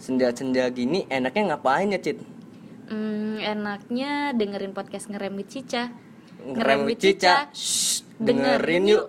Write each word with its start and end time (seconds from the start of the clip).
senja-senja 0.00 0.64
gini 0.72 1.04
enaknya 1.12 1.54
ngapain 1.54 1.92
ya, 1.92 2.00
Cit? 2.00 2.24
Hmm, 2.88 3.36
enaknya 3.36 4.32
dengerin 4.32 4.72
podcast 4.72 5.12
ngerem 5.12 5.36
with 5.36 5.52
Cica. 5.52 5.92
Ngerem 6.40 6.88
with 6.88 6.98
Cica. 7.04 7.52
Shh, 7.52 8.02
dengerin 8.16 8.88
yuk. 8.88 9.04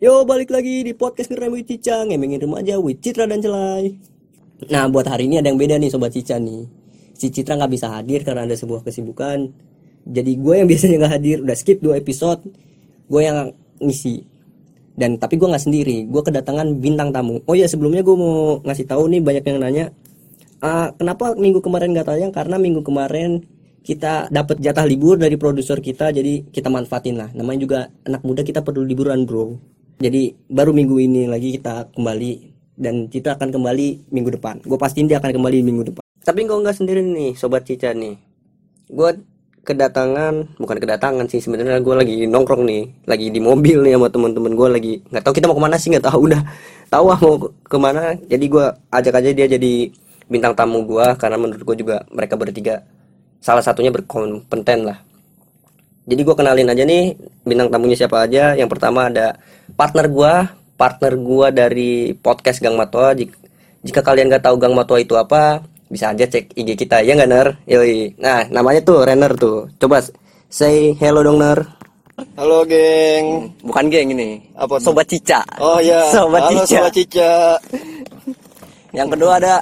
Yo, 0.00 0.24
balik 0.24 0.48
lagi 0.48 0.80
di 0.80 0.96
podcast 0.96 1.28
Ngerem 1.28 1.60
with 1.60 1.68
Cica, 1.68 2.04
ngemengin 2.04 2.40
remaja 2.40 2.80
with 2.80 3.00
Citra 3.04 3.28
dan 3.28 3.40
Celai. 3.40 4.00
Nah, 4.68 4.88
buat 4.92 5.08
hari 5.08 5.28
ini 5.28 5.40
ada 5.40 5.48
yang 5.52 5.60
beda 5.60 5.76
nih 5.80 5.92
Sobat 5.92 6.12
Cica 6.12 6.36
nih. 6.40 6.68
Si 7.16 7.28
Citra 7.28 7.56
nggak 7.56 7.72
bisa 7.72 7.92
hadir 7.92 8.24
karena 8.24 8.48
ada 8.48 8.56
sebuah 8.56 8.80
kesibukan. 8.80 9.69
Jadi 10.06 10.32
gue 10.40 10.54
yang 10.56 10.68
biasanya 10.70 10.96
nggak 11.04 11.12
hadir, 11.12 11.36
udah 11.44 11.56
skip 11.56 11.78
dua 11.80 12.00
episode. 12.00 12.44
Gue 13.10 13.26
yang 13.26 13.52
ngisi. 13.80 14.24
Dan 14.94 15.16
tapi 15.16 15.40
gue 15.40 15.48
nggak 15.48 15.64
sendiri, 15.64 16.04
gue 16.04 16.22
kedatangan 16.22 16.76
bintang 16.76 17.08
tamu. 17.10 17.40
Oh 17.48 17.56
ya 17.56 17.64
sebelumnya 17.64 18.04
gue 18.04 18.16
mau 18.16 18.60
ngasih 18.62 18.84
tahu 18.84 19.08
nih 19.08 19.20
banyak 19.24 19.44
yang 19.48 19.58
nanya. 19.60 19.86
"Ah, 20.60 20.92
kenapa 20.92 21.32
minggu 21.32 21.64
kemarin 21.64 21.96
gak 21.96 22.12
tayang? 22.12 22.32
Karena 22.36 22.60
minggu 22.60 22.84
kemarin 22.84 23.40
kita 23.80 24.28
dapat 24.28 24.60
jatah 24.60 24.84
libur 24.84 25.16
dari 25.16 25.40
produser 25.40 25.80
kita, 25.80 26.12
jadi 26.12 26.44
kita 26.52 26.68
manfaatin 26.68 27.16
lah. 27.16 27.32
Namanya 27.32 27.58
juga 27.64 27.78
anak 28.04 28.20
muda 28.28 28.44
kita 28.44 28.60
perlu 28.60 28.84
liburan 28.84 29.24
bro. 29.24 29.56
Jadi 30.00 30.36
baru 30.48 30.72
minggu 30.72 30.96
ini 31.00 31.22
lagi 31.28 31.56
kita 31.56 31.92
kembali 31.96 32.32
dan 32.76 33.08
kita 33.08 33.36
akan 33.36 33.52
kembali 33.52 34.12
minggu 34.12 34.36
depan. 34.40 34.60
Gue 34.64 34.76
pastiin 34.80 35.08
dia 35.08 35.20
akan 35.20 35.36
kembali 35.36 35.58
minggu 35.64 35.82
depan. 35.92 36.02
Tapi 36.24 36.40
gue 36.44 36.56
nggak 36.56 36.76
sendiri 36.76 37.00
nih, 37.04 37.32
sobat 37.36 37.64
Cica 37.64 37.92
nih. 37.92 38.16
Gue 38.88 39.16
kedatangan, 39.60 40.56
bukan 40.56 40.76
kedatangan 40.80 41.26
sih 41.28 41.44
sebenarnya 41.44 41.78
gue 41.84 41.94
lagi 41.94 42.16
nongkrong 42.24 42.64
nih, 42.64 42.82
lagi 43.04 43.26
di 43.28 43.40
mobil 43.40 43.84
nih 43.84 43.94
sama 44.00 44.08
teman-teman 44.08 44.52
gue 44.56 44.68
lagi 44.72 44.92
nggak 45.12 45.22
tahu 45.22 45.34
kita 45.36 45.46
mau 45.46 45.56
ke 45.58 45.64
mana 45.68 45.76
sih 45.76 45.88
nggak 45.92 46.06
tahu 46.08 46.20
udah 46.26 46.42
tahu 46.88 47.04
ah 47.12 47.18
mau 47.20 47.34
ke- 47.36 47.52
ke 47.68 47.76
mana. 47.78 48.02
Jadi 48.26 48.44
gue 48.48 48.66
ajak 48.90 49.14
aja 49.20 49.30
dia 49.36 49.46
jadi 49.46 49.74
bintang 50.30 50.54
tamu 50.56 50.82
gue 50.86 51.06
karena 51.20 51.36
menurut 51.36 51.62
gue 51.62 51.76
juga 51.82 52.02
mereka 52.10 52.34
bertiga 52.40 52.82
salah 53.40 53.64
satunya 53.64 53.92
berkompeten 53.92 54.88
lah. 54.88 54.98
Jadi 56.08 56.20
gue 56.26 56.34
kenalin 56.34 56.66
aja 56.66 56.82
nih 56.82 57.14
bintang 57.44 57.68
tamunya 57.70 57.94
siapa 57.94 58.24
aja. 58.26 58.56
Yang 58.58 58.74
pertama 58.74 59.12
ada 59.12 59.38
partner 59.76 60.06
gua, 60.10 60.34
partner 60.74 61.14
gua 61.20 61.48
dari 61.54 62.16
podcast 62.18 62.58
Gang 62.58 62.74
Matwa. 62.74 63.14
Jika, 63.80 64.00
kalian 64.04 64.28
nggak 64.28 64.44
tahu 64.44 64.56
Gang 64.60 64.74
Matwa 64.74 64.98
itu 65.00 65.14
apa, 65.16 65.64
bisa 65.90 66.14
aja 66.14 66.22
cek 66.22 66.54
IG 66.54 66.78
kita 66.78 67.02
ya 67.02 67.18
nggak 67.18 67.30
Ner? 67.30 67.48
Yoi. 67.66 68.14
Nah 68.22 68.46
namanya 68.54 68.80
tuh 68.86 69.02
Renner 69.02 69.34
tuh. 69.34 69.66
Coba 69.82 69.98
say 70.46 70.94
hello 71.02 71.26
dong 71.26 71.42
Ner. 71.42 71.58
Halo 72.38 72.62
geng. 72.62 73.50
Bukan 73.66 73.90
geng 73.90 74.14
ini. 74.14 74.38
Apa 74.54 74.78
tuh? 74.78 74.94
Sobat 74.94 75.10
Cica. 75.10 75.42
Oh 75.58 75.82
ya. 75.82 76.06
Sobat 76.14 76.46
Halo 76.46 76.62
Cica. 76.62 76.78
Sobat 76.78 76.92
Cica. 76.94 77.32
Yang 78.94 79.08
kedua 79.18 79.32
ada 79.42 79.54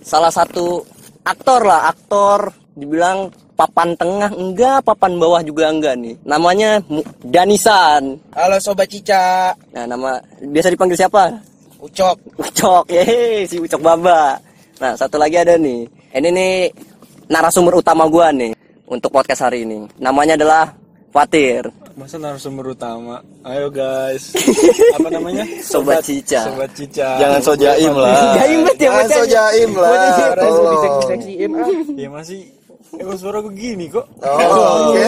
salah 0.00 0.32
satu 0.32 0.80
aktor 1.28 1.60
lah, 1.68 1.92
aktor 1.92 2.48
dibilang 2.72 3.28
papan 3.58 3.92
tengah 3.98 4.30
enggak, 4.32 4.80
papan 4.86 5.20
bawah 5.20 5.44
juga 5.44 5.68
enggak 5.68 6.00
nih. 6.00 6.16
Namanya 6.24 6.80
Danisan. 7.20 8.16
Halo 8.32 8.56
Sobat 8.56 8.88
Cica. 8.88 9.52
Nah, 9.76 9.84
nama 9.84 10.16
biasa 10.40 10.72
dipanggil 10.72 10.96
siapa? 10.96 11.28
Ucok. 11.82 12.16
Ucok, 12.40 12.88
yeay, 12.88 13.44
si 13.44 13.60
Ucok 13.60 13.84
Baba. 13.84 14.47
Nah, 14.78 14.94
satu 14.94 15.18
lagi 15.18 15.36
ada 15.38 15.58
nih. 15.58 15.90
Ini 16.14 16.28
nih 16.30 16.52
narasumber 17.26 17.78
utama 17.82 18.06
gua 18.06 18.30
nih 18.30 18.54
untuk 18.86 19.10
podcast 19.10 19.46
hari 19.50 19.66
ini. 19.66 19.90
Namanya 19.98 20.38
adalah 20.38 20.72
Fatir, 21.10 21.66
Masa 21.98 22.14
narasumber 22.14 22.78
utama? 22.78 23.18
Ayo 23.42 23.74
guys. 23.74 24.30
Apa 25.02 25.10
namanya? 25.10 25.42
Sobat 25.66 25.98
Cica. 26.06 26.46
Sobat 26.46 26.70
Cica. 26.70 27.18
Jangan 27.18 27.40
so 27.42 27.58
jaim 27.58 27.90
lah. 27.90 28.38
Jaim 28.38 28.58
banget 28.62 28.78
ya 28.78 28.82
Jangan 28.86 29.02
so 29.02 29.18
bacanya. 29.18 29.34
jaim 29.34 29.70
lah. 29.74 29.94
Tolong. 30.38 30.82
Ya 31.98 32.06
masih 32.06 32.40
Emang 33.02 33.18
suara 33.20 33.38
gue 33.44 33.52
gini 33.52 33.86
kok. 33.92 34.06
Oh, 34.24 34.88
oke. 34.92 35.04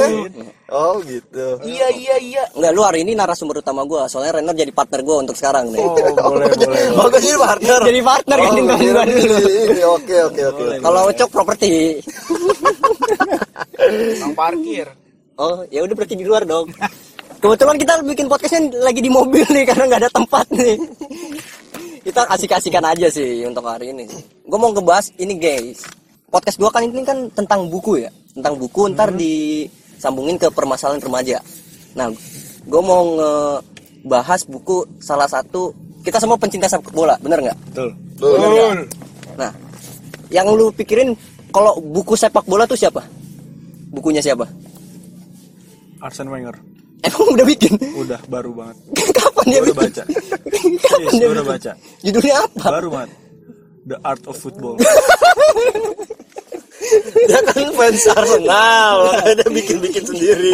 Oh, 0.71 0.95
gitu. 1.03 1.47
Iya, 1.65 1.89
iya, 1.91 2.17
iya. 2.21 2.43
Enggak, 2.55 2.73
lu 2.77 2.83
hari 2.85 3.03
ini 3.03 3.17
narasumber 3.17 3.59
utama 3.59 3.83
gua. 3.83 4.07
Soalnya 4.07 4.39
Renner 4.39 4.55
jadi 4.55 4.71
partner 4.71 5.01
gua 5.03 5.17
untuk 5.25 5.35
sekarang 5.35 5.73
nih. 5.75 5.83
Oh, 5.83 5.97
boleh, 6.31 6.47
boleh. 6.61 6.83
Oh, 6.95 7.07
gue 7.11 7.21
jadi 7.25 7.39
partner. 7.41 7.81
Jadi 7.89 8.01
partner 8.05 8.37
Oh, 8.39 8.45
kan 8.45 8.53
gue 8.55 8.63
gua 8.63 8.77
kira 8.79 9.03
dulu. 9.03 9.19
ini, 9.19 9.61
ini. 9.67 9.83
Oke, 9.83 10.17
oke, 10.31 10.43
oke. 10.55 10.63
Kalau 10.79 11.01
Ucok 11.11 11.29
properti. 11.33 11.71
Bang 14.21 14.35
parkir. 14.37 14.87
Oh, 15.41 15.65
ya 15.73 15.81
udah 15.83 15.95
berarti 15.97 16.15
di 16.15 16.25
luar 16.29 16.45
dong. 16.45 16.69
Kebetulan 17.41 17.77
kita 17.81 17.93
bikin 18.05 18.29
podcastnya 18.29 18.69
lagi 18.85 19.01
di 19.01 19.09
mobil 19.09 19.43
nih 19.49 19.65
karena 19.65 19.89
nggak 19.89 20.01
ada 20.05 20.13
tempat 20.13 20.45
nih. 20.53 20.77
Kita 22.01 22.29
kasih-kasihkan 22.29 22.85
aja 22.85 23.09
sih 23.09 23.49
untuk 23.49 23.65
hari 23.65 23.97
ini. 23.97 24.05
Gue 24.45 24.59
mau 24.61 24.69
ngebahas 24.71 25.09
ini 25.17 25.35
guys. 25.41 25.81
Podcast 26.31 26.57
gua 26.57 26.71
kan 26.71 26.87
ini 26.87 27.03
kan 27.03 27.27
tentang 27.35 27.67
buku 27.67 28.07
ya, 28.07 28.11
tentang 28.33 28.55
buku 28.55 28.87
ntar 28.95 29.11
disambungin 29.11 30.39
ke 30.39 30.47
permasalahan 30.49 31.03
remaja. 31.03 31.43
Nah, 31.99 32.07
gue 32.63 32.83
mau 32.83 33.03
ngebahas 33.19 34.47
buku 34.47 34.87
salah 35.03 35.27
satu 35.27 35.75
kita 36.01 36.23
semua 36.23 36.39
pencinta 36.39 36.71
sepak 36.71 36.95
bola, 36.95 37.19
bener 37.19 37.43
nggak? 37.43 37.59
Betul. 37.75 37.91
Betul. 38.15 38.79
Nah, 39.35 39.51
yang 40.31 40.47
lu 40.55 40.71
pikirin 40.71 41.19
kalau 41.51 41.83
buku 41.83 42.15
sepak 42.15 42.47
bola 42.47 42.63
tuh 42.63 42.79
siapa? 42.79 43.03
Bukunya 43.91 44.23
siapa? 44.23 44.47
Arsene 45.99 46.31
Wenger. 46.31 46.55
Emang 47.03 47.27
udah 47.35 47.47
bikin? 47.49 47.75
Udah 47.99 48.21
baru 48.31 48.55
banget. 48.55 48.77
Kapan 49.19 49.45
dia 49.51 49.61
bikin? 49.67 49.77
baca. 49.83 50.03
Kapan 50.87 51.11
Yes, 51.11 51.19
dia 51.19 51.29
udah 51.29 51.43
bikin? 51.43 51.55
baca. 51.59 51.73
Judulnya 52.07 52.35
apa? 52.47 52.65
Baru 52.71 52.89
banget. 52.95 53.11
The 53.83 53.97
Art 54.07 54.23
of 54.31 54.37
Football. 54.39 54.79
Dia 57.29 57.41
kan 57.47 57.67
fans 57.75 58.05
Arsenal. 58.11 58.97
Makanya 59.11 59.35
dia 59.43 59.49
bikin-bikin 59.51 60.05
sendiri. 60.05 60.53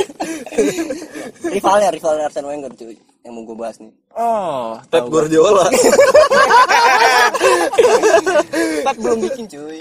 Rivalnya, 1.47 1.89
rivalnya 1.93 2.25
Arsene 2.29 2.49
Wenger 2.49 2.73
cuy. 2.77 2.97
Yang 3.27 3.33
mau 3.35 3.43
gue 3.43 3.57
bahas 3.59 3.77
nih. 3.83 3.93
Oh, 4.17 4.79
Pep. 4.87 5.11
Guardiola. 5.11 5.67
Pep 8.87 8.97
belum 9.03 9.19
bikin 9.27 9.45
cuy. 9.51 9.81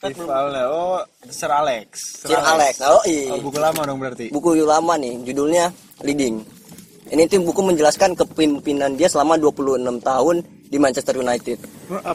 Rivalnya. 0.00 0.64
Oh, 0.72 1.00
Sir 1.28 1.52
Alex. 1.52 2.24
Sir 2.24 2.40
Alex. 2.40 2.80
Oh 2.80 3.04
iya. 3.04 3.36
Oh, 3.36 3.40
buku 3.44 3.58
lama 3.60 3.84
dong 3.84 4.00
berarti. 4.00 4.32
Buku 4.32 4.56
lama 4.64 4.96
nih, 4.96 5.20
judulnya 5.28 5.68
Leading. 6.00 6.40
Ini 7.10 7.26
tuh 7.26 7.42
buku 7.42 7.60
menjelaskan 7.66 8.14
kepemimpinan 8.14 8.94
dia 8.94 9.10
selama 9.10 9.34
26 9.34 9.98
tahun 9.98 10.46
di 10.70 10.78
Manchester 10.78 11.18
United. 11.18 11.58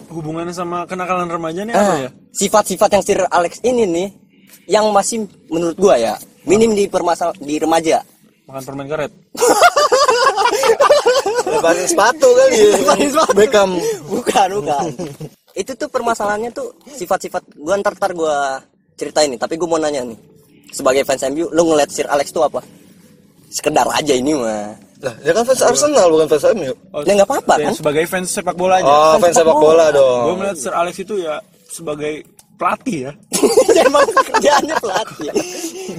Hubungannya 0.07 0.55
sama 0.55 0.88
kenakalan 0.88 1.27
remaja 1.27 1.61
nih 1.61 1.75
apa 1.75 1.91
Ah, 1.91 1.99
ya? 2.07 2.09
sifat-sifat 2.31 2.89
yang 2.89 3.03
Sir 3.03 3.19
Alex 3.27 3.59
ini 3.61 3.83
nih 3.83 4.07
yang 4.66 4.88
masih 4.89 5.27
menurut 5.51 5.75
gua 5.75 5.99
ya 5.99 6.16
minim 6.47 6.71
di 6.71 6.88
permasal 6.88 7.35
di 7.38 7.59
remaja. 7.59 7.99
Makan 8.47 8.61
permen 8.63 8.88
karet. 8.88 9.11
Lebarin 11.45 11.88
sepatu 11.88 12.27
kali 12.29 12.55
ya. 12.55 12.69
Lebarin 12.77 13.09
sepatu. 13.11 13.33
Beckham. 13.35 13.71
Bukan, 14.07 14.47
bukan. 14.61 14.85
itu 15.55 15.72
tuh 15.72 15.87
permasalahannya 15.87 16.51
tuh 16.51 16.67
sifat-sifat 16.85 17.41
gua 17.55 17.79
ntar 17.79 17.95
ntar 17.95 18.11
gua 18.11 18.59
ceritain 18.95 19.31
nih, 19.31 19.39
tapi 19.39 19.55
gua 19.55 19.75
mau 19.75 19.79
nanya 19.79 20.03
nih. 20.03 20.17
Sebagai 20.72 21.03
fans 21.03 21.23
MU, 21.27 21.47
lu 21.49 21.61
ngeliat 21.66 21.87
Sir 21.87 22.05
Alex 22.05 22.31
tuh 22.31 22.43
apa? 22.43 22.59
Sekedar 23.47 23.87
aja 23.87 24.13
ini 24.13 24.35
mah. 24.35 24.75
Lah, 24.95 25.16
dia 25.19 25.31
kan 25.31 25.44
fans 25.44 25.61
Arsenal 25.61 26.07
bukan 26.07 26.28
fans 26.28 26.45
MU. 26.56 26.72
Oh, 26.91 27.03
Ya, 27.03 27.11
nggak 27.13 27.28
apa-apa, 27.28 27.53
ya, 27.59 27.67
kan? 27.67 27.73
Sebagai 27.75 28.03
fans 28.07 28.31
sepak 28.31 28.56
bola 28.56 28.79
aja. 28.79 28.88
Oh, 28.88 29.16
fans 29.19 29.35
sepak 29.35 29.57
bola 29.57 29.85
Gue 29.89 29.97
dong. 30.00 30.38
melihat 30.39 30.57
Sir 30.57 30.73
Alex 30.73 30.95
itu 30.97 31.16
ya 31.19 31.35
sebagai 31.67 32.23
pelatih 32.56 32.97
ya. 33.07 33.11
Emang 33.85 34.07
pekerjaannya 34.07 34.75
pelatih. 34.79 35.29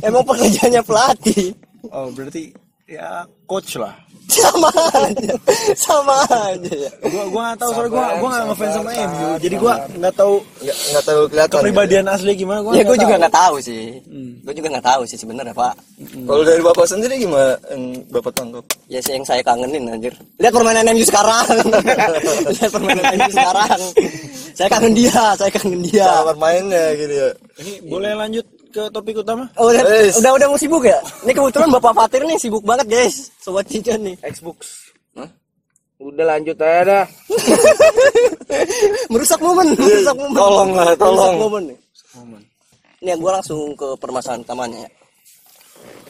Emang 0.00 0.24
pekerjaannya 0.24 0.82
pelatih. 0.82 1.44
Oh, 1.92 2.08
berarti 2.10 2.42
ya 2.86 3.26
coach 3.44 3.76
lah. 3.76 3.92
Sama 4.26 4.68
aja. 4.92 5.32
Sama 5.78 6.16
aja 6.26 6.72
ya. 6.72 6.90
Gua 7.06 7.24
gua 7.30 7.40
nggak 7.46 7.58
tahu 7.62 7.70
soalnya 7.72 7.90
gua 7.90 8.04
gua 8.18 8.28
nggak 8.28 8.44
ngefans 8.50 8.72
sama 8.74 8.90
MU. 8.92 9.28
Jadi 9.38 9.54
gua 9.56 9.74
nggak 9.88 10.14
tahu 10.14 10.34
Nggak 10.66 11.02
terlalu 11.02 11.26
kelihatan. 11.30 11.58
kepribadian 11.62 12.04
asli 12.10 12.32
gimana 12.34 12.58
gua. 12.60 12.72
Ya 12.74 12.82
gue 12.82 12.96
juga 12.96 13.14
tahu. 13.14 13.20
nggak 13.22 13.34
tahu 13.34 13.56
sih. 13.62 13.82
Gue 14.42 14.54
juga 14.54 14.68
nggak 14.74 14.86
tahu 14.86 15.02
sih 15.06 15.18
sebenarnya 15.18 15.54
Pak. 15.54 15.74
Kalau 16.26 16.42
dari 16.42 16.60
bapak 16.60 16.86
sendiri 16.86 17.14
gimana 17.16 17.54
yang 17.70 17.82
bapak 18.10 18.32
tangkap? 18.34 18.64
Ya 18.86 18.98
sih 18.98 19.12
yang 19.14 19.24
saya 19.24 19.42
kangenin 19.42 19.86
anjir. 19.88 20.14
Lihat 20.38 20.52
permainan 20.52 20.86
MU 20.90 21.04
sekarang. 21.06 21.46
Lihat 22.54 22.70
permainan 22.70 23.04
MU 23.14 23.30
sekarang. 23.30 23.80
Saya 24.56 24.68
kangen 24.72 24.92
dia, 24.96 25.22
saya 25.36 25.50
kangen 25.52 25.80
dia. 25.84 26.06
Cara 26.08 26.32
bermainnya 26.32 26.84
gitu 26.96 27.14
ya. 27.14 27.28
Ini 27.56 27.72
boleh 27.86 28.12
lanjut 28.12 28.46
ke 28.76 28.82
topik 28.92 29.24
utama? 29.24 29.48
Oh, 29.56 29.72
udah, 29.72 29.80
Wes. 29.88 30.20
udah 30.20 30.36
udah 30.36 30.46
mau 30.52 30.60
sibuk 30.60 30.84
ya? 30.84 31.00
Ini 31.24 31.32
kebetulan 31.32 31.72
Bapak 31.72 31.96
Fatir 31.96 32.20
nih 32.28 32.36
sibuk 32.36 32.60
banget 32.60 32.86
guys. 32.92 33.32
Sobat 33.40 33.64
Cica 33.64 33.96
nih. 33.96 34.12
Xbox. 34.20 34.92
Udah 35.96 36.28
lanjut 36.28 36.60
aja 36.60 36.84
dah. 36.84 37.04
merusak 39.12 39.40
momen, 39.40 39.72
merusak 39.72 40.12
momen. 40.12 40.36
Tolong 40.36 40.70
lah, 40.76 40.92
tolong. 40.92 41.40
Merusak 41.40 41.40
momen 41.40 41.62
nih. 41.72 41.78
Ini 43.00 43.12
gue 43.16 43.32
langsung 43.32 43.72
ke 43.72 43.96
permasalahan 43.96 44.44
utamanya 44.44 44.84
ya. 44.84 44.90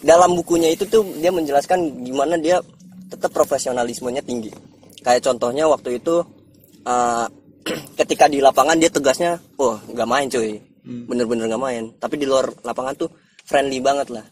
dalam 0.02 0.38
bukunya 0.38 0.70
itu 0.70 0.86
tuh 0.86 1.02
dia 1.18 1.30
menjelaskan 1.34 2.02
gimana 2.02 2.38
dia 2.38 2.62
tetap 3.10 3.30
profesionalismenya 3.34 4.22
tinggi 4.22 4.54
kayak 5.02 5.24
contohnya 5.24 5.66
waktu 5.66 5.98
itu 5.98 6.22
uh, 6.86 7.26
ketika 7.98 8.30
di 8.30 8.38
lapangan 8.38 8.78
dia 8.78 8.86
tegasnya 8.86 9.34
oh 9.58 9.74
nggak 9.90 10.08
main 10.08 10.30
cuy 10.30 10.62
bener-bener 10.86 11.50
nggak 11.50 11.62
main. 11.62 11.84
Tapi 11.98 12.14
di 12.16 12.26
luar 12.26 12.46
lapangan 12.62 12.94
tuh 12.94 13.10
friendly 13.42 13.82
banget 13.82 14.14
lah. 14.14 14.24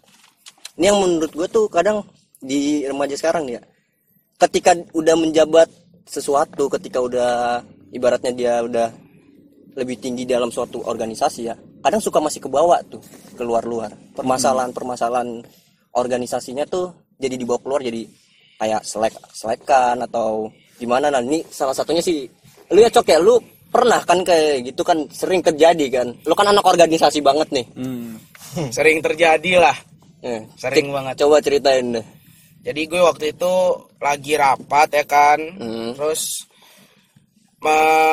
Ini 0.79 0.91
yang 0.91 0.99
menurut 1.03 1.31
gue 1.31 1.47
tuh 1.51 1.67
kadang 1.71 2.03
di 2.45 2.85
remaja 2.85 3.17
sekarang 3.17 3.49
ya 3.49 3.61
ketika 4.37 4.77
udah 4.93 5.17
menjabat 5.17 5.71
sesuatu 6.05 6.69
ketika 6.77 7.01
udah 7.01 7.63
ibaratnya 7.89 8.33
dia 8.37 8.55
udah 8.61 8.93
lebih 9.81 9.97
tinggi 9.97 10.29
dalam 10.29 10.53
suatu 10.53 10.85
organisasi 10.85 11.41
ya 11.49 11.57
kadang 11.81 12.05
suka 12.05 12.21
masih 12.21 12.45
kebawa 12.45 12.85
tuh 12.85 13.01
keluar 13.33 13.65
luar 13.65 13.97
permasalahan 14.13 14.77
permasalahan 14.77 15.41
organisasinya 15.97 16.69
tuh 16.69 16.93
jadi 17.17 17.39
dibawa 17.41 17.63
keluar 17.65 17.81
jadi 17.81 18.05
kayak 18.59 18.83
selek 18.87 19.15
selekan 19.35 19.99
atau 20.05 20.51
gimana. 20.79 21.11
Nah 21.11 21.23
ini 21.23 21.43
salah 21.51 21.75
satunya 21.75 22.03
sih. 22.03 22.27
Lu 22.73 22.81
ya 22.81 22.91
cok 22.91 23.07
ya? 23.07 23.19
Lu 23.21 23.39
pernah 23.75 23.99
kan 24.01 24.23
kayak 24.23 24.71
gitu 24.71 24.81
kan 24.81 25.03
sering 25.11 25.43
terjadi 25.43 25.87
kan 25.91 26.09
lu 26.23 26.33
kan 26.33 26.47
anak 26.47 26.63
organisasi 26.63 27.19
banget 27.19 27.51
nih 27.51 27.67
Hmm. 27.75 28.15
Sering 28.71 29.03
terjadi 29.03 29.59
lah. 29.59 29.75
Eh, 30.23 30.47
Sering 30.55 30.87
cik- 30.87 30.95
banget. 30.95 31.15
coba 31.19 31.43
ceritain 31.43 31.91
deh 31.91 32.07
Jadi 32.63 32.87
gue 32.87 32.97
waktu 32.97 33.35
itu 33.35 33.53
lagi 33.99 34.39
rapat 34.39 34.89
ya 34.95 35.05
kan. 35.05 35.37
Hmm. 35.59 35.91
Terus 35.93 36.47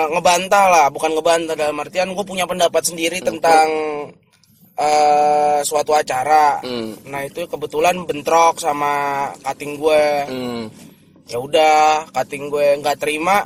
ngebantah 0.10 0.66
lah, 0.66 0.86
bukan 0.90 1.14
ngebantah 1.14 1.54
dalam 1.54 1.78
artian 1.78 2.12
gue 2.12 2.26
punya 2.26 2.44
pendapat 2.44 2.82
sendiri 2.82 3.20
tentang 3.20 3.70
eh, 4.74 5.60
suatu 5.62 5.94
acara. 5.94 6.58
Hmm. 6.60 6.98
Nah 7.06 7.22
itu 7.22 7.46
kebetulan 7.46 8.02
bentrok 8.02 8.58
sama 8.58 8.92
cutting 9.40 9.78
gue. 9.78 10.04
hmm. 10.26 10.64
Ya 11.30 11.38
udah, 11.38 12.10
cutting 12.12 12.50
gue 12.50 12.82
nggak 12.82 12.98
terima. 12.98 13.46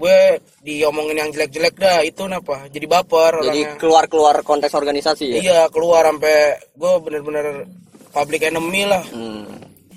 Gue 0.00 0.40
diomongin 0.64 1.20
yang 1.20 1.28
jelek-jelek 1.28 1.76
dah. 1.76 2.00
Itu 2.00 2.24
kenapa? 2.24 2.64
Jadi 2.72 2.86
baper 2.88 3.44
jadi 3.44 3.60
orangnya. 3.68 3.76
keluar 3.76 4.04
keluar 4.08 4.36
konteks 4.40 4.72
organisasi 4.72 5.24
ya 5.28 5.36
Iya 5.44 5.60
keluar 5.68 6.08
sampai 6.08 6.56
gue 6.72 6.92
bener-bener 7.04 7.68
public 8.08 8.48
enemy 8.48 8.88
lah. 8.88 9.04
Hmm. 9.12 9.44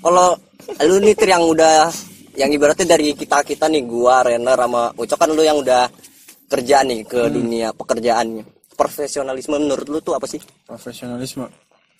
Kalau 0.04 0.36
lu 0.84 1.00
nih 1.00 1.16
Tir, 1.16 1.32
yang 1.32 1.44
udah 1.48 1.88
yang 2.36 2.50
ibaratnya 2.52 2.84
dari 2.98 3.16
kita 3.16 3.40
kita 3.46 3.70
nih 3.70 3.86
gua 3.86 4.26
Renner 4.26 4.58
sama 4.58 4.90
Ucok 4.98 5.18
kan 5.18 5.30
lu 5.32 5.40
yang 5.46 5.56
udah 5.62 5.86
kerja 6.50 6.82
nih 6.82 7.06
ke 7.06 7.30
dunia 7.30 7.70
pekerjaannya 7.72 8.42
profesionalisme 8.74 9.54
menurut 9.54 9.86
lu 9.86 9.98
tuh 10.02 10.18
apa 10.18 10.26
sih 10.26 10.42
Profesionalisme. 10.66 11.46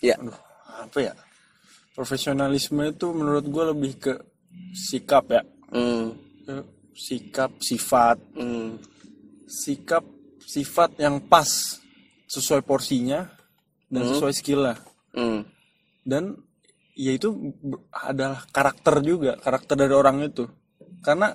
ya 0.02 0.18
Aduh, 0.18 0.34
apa 0.84 0.98
ya? 1.00 1.12
Profesionalisme 1.94 2.82
itu 2.90 3.06
menurut 3.14 3.46
gue 3.46 3.64
lebih 3.70 3.92
ke 4.02 4.12
sikap 4.74 5.30
ya. 5.30 5.42
hmm. 5.70 6.04
Ke 6.44 6.54
sikap, 6.94 7.58
sifat, 7.58 8.16
Hmm. 8.32 8.78
sikap, 9.44 10.06
sifat 10.40 10.96
yang 10.96 11.20
pas 11.20 11.46
sesuai 12.24 12.62
porsinya 12.62 13.28
dan 13.86 14.02
sesuai 14.08 14.32
skillnya. 14.32 14.76
Hmm. 15.12 15.46
dan 16.02 16.34
ya 16.92 17.14
itu 17.14 17.30
ber- 17.58 17.86
adalah 17.90 18.44
karakter 18.50 18.98
juga 19.00 19.38
karakter 19.38 19.78
dari 19.78 19.94
orang 19.94 20.20
itu 20.20 20.44
karena 21.00 21.30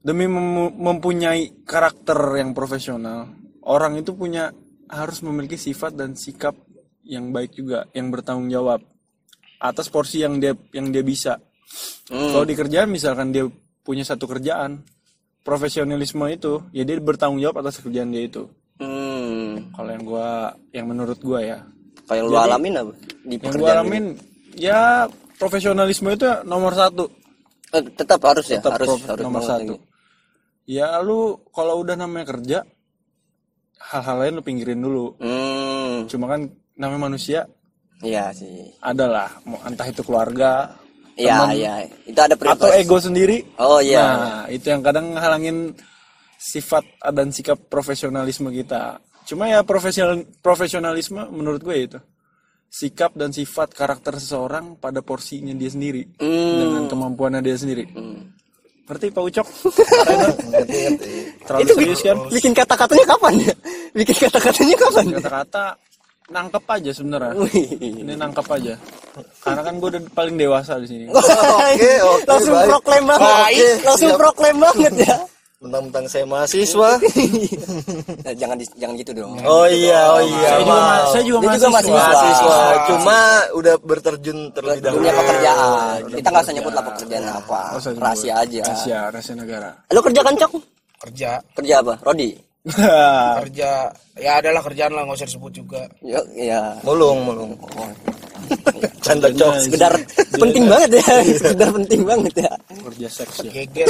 demi 0.00 0.26
mem- 0.26 0.74
mempunyai 0.74 1.62
karakter 1.62 2.16
yang 2.34 2.50
profesional 2.50 3.30
orang 3.62 3.98
itu 3.98 4.10
punya 4.10 4.50
harus 4.86 5.20
memiliki 5.20 5.54
sifat 5.54 5.92
dan 5.92 6.14
sikap 6.14 6.54
yang 7.04 7.30
baik 7.30 7.52
juga 7.52 7.86
yang 7.92 8.10
bertanggung 8.10 8.48
jawab 8.48 8.80
atas 9.58 9.86
porsi 9.86 10.22
yang 10.22 10.38
dia 10.38 10.54
yang 10.72 10.88
dia 10.88 11.02
bisa 11.02 11.38
Hmm. 12.06 12.30
kalau 12.30 12.42
di 12.42 12.54
kerjaan 12.54 12.88
misalkan 12.88 13.28
dia 13.30 13.44
punya 13.86 14.02
satu 14.02 14.26
kerjaan. 14.26 14.82
Profesionalisme 15.46 16.26
itu 16.26 16.58
ya 16.74 16.82
dia 16.82 16.98
bertanggung 16.98 17.38
jawab 17.38 17.62
atas 17.62 17.78
kerjaan 17.78 18.10
dia 18.10 18.26
itu. 18.26 18.50
Hmm. 18.76 19.72
kalau 19.72 19.88
yang 19.88 20.04
gua 20.04 20.52
yang 20.74 20.86
menurut 20.90 21.16
gua 21.22 21.40
ya. 21.40 21.58
Kayak 22.04 22.18
yang 22.18 22.26
lu 22.28 22.36
alamin 22.36 22.74
apa 22.76 22.92
di 23.24 23.34
yang 23.38 23.42
pekerjaan 23.46 23.76
alamin 23.80 24.04
ya 24.58 25.08
profesionalisme 25.38 26.10
itu 26.12 26.26
nomor 26.44 26.74
satu? 26.76 27.08
Eh, 27.72 27.82
tetap 27.94 28.20
harus 28.26 28.46
ya 28.50 28.58
tetap 28.58 28.76
harus 28.76 29.00
harus 29.06 29.24
nomor 29.24 29.42
satu. 29.42 29.74
ini. 29.74 29.78
ya 30.66 30.98
lu 31.00 31.40
kalau 31.54 31.78
udah 31.80 31.94
namanya 31.94 32.36
kerja 32.36 32.58
hal-hal 33.80 34.16
lain 34.18 34.32
lu 34.38 34.42
pinggirin 34.42 34.82
dulu. 34.82 35.14
Hmm. 35.22 36.10
Cuma 36.10 36.26
kan 36.26 36.50
namanya 36.76 37.08
manusia 37.08 37.48
iya 38.04 38.28
sih. 38.34 38.76
adalah 38.84 39.30
entah 39.64 39.88
itu 39.88 40.04
keluarga 40.04 40.76
iya 41.16 41.36
iya. 41.56 41.72
Itu 42.04 42.20
ada 42.20 42.36
atau 42.36 42.68
prioritas. 42.68 42.76
ego 42.76 42.96
sendiri. 43.00 43.36
Oh 43.56 43.80
iya. 43.80 44.04
Nah 44.04 44.44
itu 44.52 44.68
yang 44.68 44.84
kadang 44.84 45.16
halangin 45.16 45.72
sifat 46.36 46.84
dan 47.00 47.32
sikap 47.32 47.56
profesionalisme 47.72 48.52
kita. 48.52 49.00
Cuma 49.26 49.50
ya 49.50 49.64
profesional 49.66 50.22
profesionalisme 50.44 51.24
menurut 51.32 51.64
gue 51.64 51.76
itu. 51.76 51.98
Sikap 52.70 53.16
dan 53.16 53.32
sifat 53.32 53.72
karakter 53.72 54.20
seseorang 54.20 54.76
pada 54.76 55.00
porsinya 55.00 55.56
dia 55.56 55.70
sendiri. 55.72 56.04
Hmm. 56.20 56.60
dengan 56.60 56.82
kemampuannya 56.86 57.40
dia 57.42 57.56
sendiri. 57.56 57.88
Hmm. 57.90 58.36
ngerti 58.86 59.10
Pak 59.10 59.18
Ucok? 59.18 59.46
Terlalu 61.50 61.62
itu 61.66 61.72
serius 61.74 62.00
kan? 62.06 62.16
bikin 62.30 62.54
kata-katanya 62.54 63.04
kapan 63.18 63.34
ya? 63.42 63.54
Bikin 63.98 64.14
kata-katanya 64.14 64.76
kapan 64.78 65.04
kata-kata 65.18 65.64
nangkep 66.26 66.64
aja 66.66 66.90
sebenarnya 66.90 67.32
ini 67.78 68.12
nangkep 68.12 68.46
aja 68.50 68.74
karena 69.40 69.62
kan 69.62 69.74
gue 69.76 69.88
udah 69.88 70.02
paling 70.10 70.34
dewasa 70.34 70.76
di 70.76 70.86
sini 70.86 71.04
Oke, 71.08 71.92
oke, 72.02 72.26
langsung 72.28 72.52
baik. 72.52 72.68
proklaim 72.68 73.04
banget 73.06 73.22
Baik, 73.22 73.76
langsung 73.80 74.10
siap. 74.10 74.18
proklaim 74.18 74.56
banget 74.58 74.94
ya 75.02 75.16
Mentang-mentang 75.56 76.04
saya 76.04 76.28
mahasiswa. 76.28 77.00
Nah, 78.26 78.34
jangan 78.36 78.60
di- 78.60 78.76
jangan 78.76 78.92
gitu 78.94 79.12
dong 79.14 79.40
Oh 79.40 79.64
iya, 79.64 80.12
oh 80.12 80.20
iya. 80.20 80.52
saya 80.52 80.60
juga, 80.60 80.74
maaf. 80.76 81.06
saya 81.08 81.22
juga 81.24 81.38
Dia 81.38 81.48
juga 81.48 81.68
mahasiswa. 81.70 81.96
mahasiswa. 81.96 82.44
mahasiswa. 82.44 82.84
Cuma 82.86 83.18
udah 83.56 83.74
berterjun 83.80 84.38
terlebih 84.52 84.82
dahulu. 84.82 85.00
dunia 85.00 85.14
pekerjaan 85.16 85.96
udah 86.02 86.16
kita 86.18 86.28
nggak 86.28 86.44
usah 86.44 86.54
nyebut 86.54 86.72
lah 86.72 86.84
pekerjaan 86.84 87.24
apa 87.30 87.60
Nggak 87.64 87.80
usah 87.80 87.92
rahasia 87.96 88.32
aja 88.36 88.60
rahasia 88.62 88.98
rahasia 89.08 89.34
negara 89.34 89.70
lu 89.88 90.00
kerja 90.02 90.20
kan 90.20 90.34
cok 90.36 90.52
Kerja, 90.98 91.30
kerja 91.52 91.74
apa 91.78 91.94
Rodi 92.02 92.30
kerja, 93.46 93.70
ya 94.18 94.32
adalah 94.42 94.60
kerjaan 94.66 94.92
lah 94.92 95.06
nggak 95.06 95.18
usah 95.22 95.28
disebut 95.30 95.52
juga. 95.54 95.82
ya, 96.02 96.18
ya. 96.34 96.60
Mulung, 96.82 97.22
mulung. 97.22 97.52
Canda 99.06 99.28
cok. 99.30 99.54
sekedar 99.62 99.92
penting 100.34 100.64
banget 100.66 100.98
ya 100.98 101.06
sekedar 101.40 101.68
penting 101.72 102.00
banget 102.02 102.34
ya 102.46 102.52
kerja 102.90 103.08
seks 103.10 103.36
ya 103.46 103.50
Geger, 103.54 103.86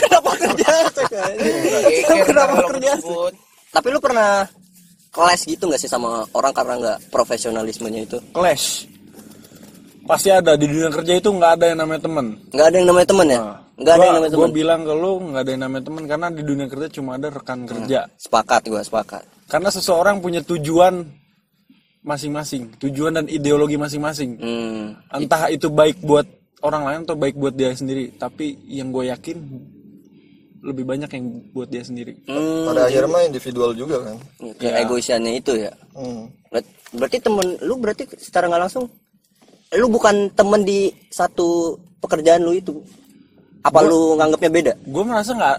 kenapa 0.00 0.30
kerja 0.36 0.68
Cok? 0.92 1.08
geger 1.10 2.24
kenapa 2.28 2.54
kerja 2.68 2.90
disebut. 3.00 3.32
tapi 3.72 3.86
lu 3.92 3.98
pernah 4.00 4.44
kelas 5.10 5.40
gitu 5.48 5.64
nggak 5.68 5.80
sih 5.80 5.90
sama 5.90 6.24
orang 6.36 6.52
karena 6.54 6.74
nggak 6.78 6.98
profesionalismenya 7.10 8.00
itu 8.06 8.18
clash 8.32 8.86
pasti 10.04 10.28
ada 10.32 10.54
di 10.58 10.66
dunia 10.66 10.90
kerja 10.90 11.12
itu 11.18 11.28
nggak 11.30 11.52
ada 11.60 11.64
yang 11.74 11.78
namanya 11.84 12.00
teman 12.04 12.26
nggak 12.50 12.66
ada 12.66 12.76
yang 12.76 12.88
namanya 12.88 13.08
teman 13.08 13.26
ya 13.28 13.40
nggak 13.80 13.94
ada 13.96 14.04
yang 14.04 14.16
namanya 14.20 14.30
gue 14.30 14.38
teman 14.44 14.52
bilang 14.52 14.80
ke 14.84 14.92
lu 14.92 15.12
nggak 15.32 15.42
ada 15.42 15.50
yang 15.50 15.62
namanya 15.64 15.84
teman 15.88 16.04
karena 16.04 16.26
di 16.28 16.42
dunia 16.44 16.66
kerja 16.68 16.88
cuma 16.92 17.10
ada 17.16 17.28
rekan 17.32 17.58
kerja 17.64 18.00
sepakat 18.20 18.62
gua 18.68 18.82
sepakat 18.84 19.24
karena 19.48 19.68
seseorang 19.72 20.20
punya 20.20 20.44
tujuan 20.44 21.08
masing-masing 22.00 22.72
tujuan 22.80 23.12
dan 23.12 23.26
ideologi 23.28 23.76
masing-masing 23.76 24.36
hmm. 24.40 24.84
entah 25.12 25.48
itu 25.48 25.68
baik 25.68 26.00
buat 26.00 26.24
orang 26.60 26.82
lain 26.84 27.00
atau 27.08 27.16
baik 27.16 27.36
buat 27.36 27.52
dia 27.52 27.72
sendiri 27.72 28.12
tapi 28.16 28.56
yang 28.68 28.92
gue 28.92 29.08
yakin 29.08 29.36
lebih 30.60 30.84
banyak 30.84 31.08
yang 31.08 31.24
buat 31.56 31.72
dia 31.72 31.80
sendiri 31.80 32.20
Hmm. 32.28 32.68
Pada 32.68 32.84
akhirnya 32.84 33.08
mah 33.08 33.24
individual 33.24 33.72
juga 33.72 33.96
kan. 34.04 34.16
kayak 34.60 34.76
egoisannya 34.84 35.40
itu 35.40 35.52
ya 35.56 35.72
Hmm. 35.96 36.28
Ber- 36.52 36.68
berarti 36.92 37.16
temen 37.16 37.46
lu 37.64 37.80
berarti 37.80 38.04
secara 38.20 38.44
nggak 38.48 38.62
langsung 38.68 38.84
lu 39.72 39.86
bukan 39.88 40.28
temen 40.36 40.60
di 40.60 40.92
satu 41.08 41.76
pekerjaan 42.00 42.44
lu 42.44 42.52
itu 42.52 42.80
apa 43.60 43.78
lu 43.84 44.16
nganggapnya 44.16 44.50
beda? 44.50 44.72
Gue 44.84 45.02
merasa 45.04 45.30
nggak 45.36 45.58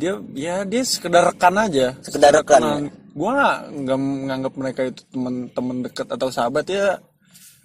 dia 0.00 0.14
ya 0.34 0.54
dia 0.64 0.82
sekedar 0.82 1.32
rekan 1.32 1.54
aja. 1.56 1.96
Sekedar 2.00 2.32
rekan, 2.40 2.60
ya? 2.62 2.74
gue 2.90 3.30
nggak 3.30 3.58
nggak 3.84 3.98
menganggap 3.98 4.52
mereka 4.56 4.80
itu 4.88 5.02
teman-teman 5.12 5.76
dekat 5.84 6.06
atau 6.08 6.28
sahabat 6.32 6.64
ya 6.68 6.96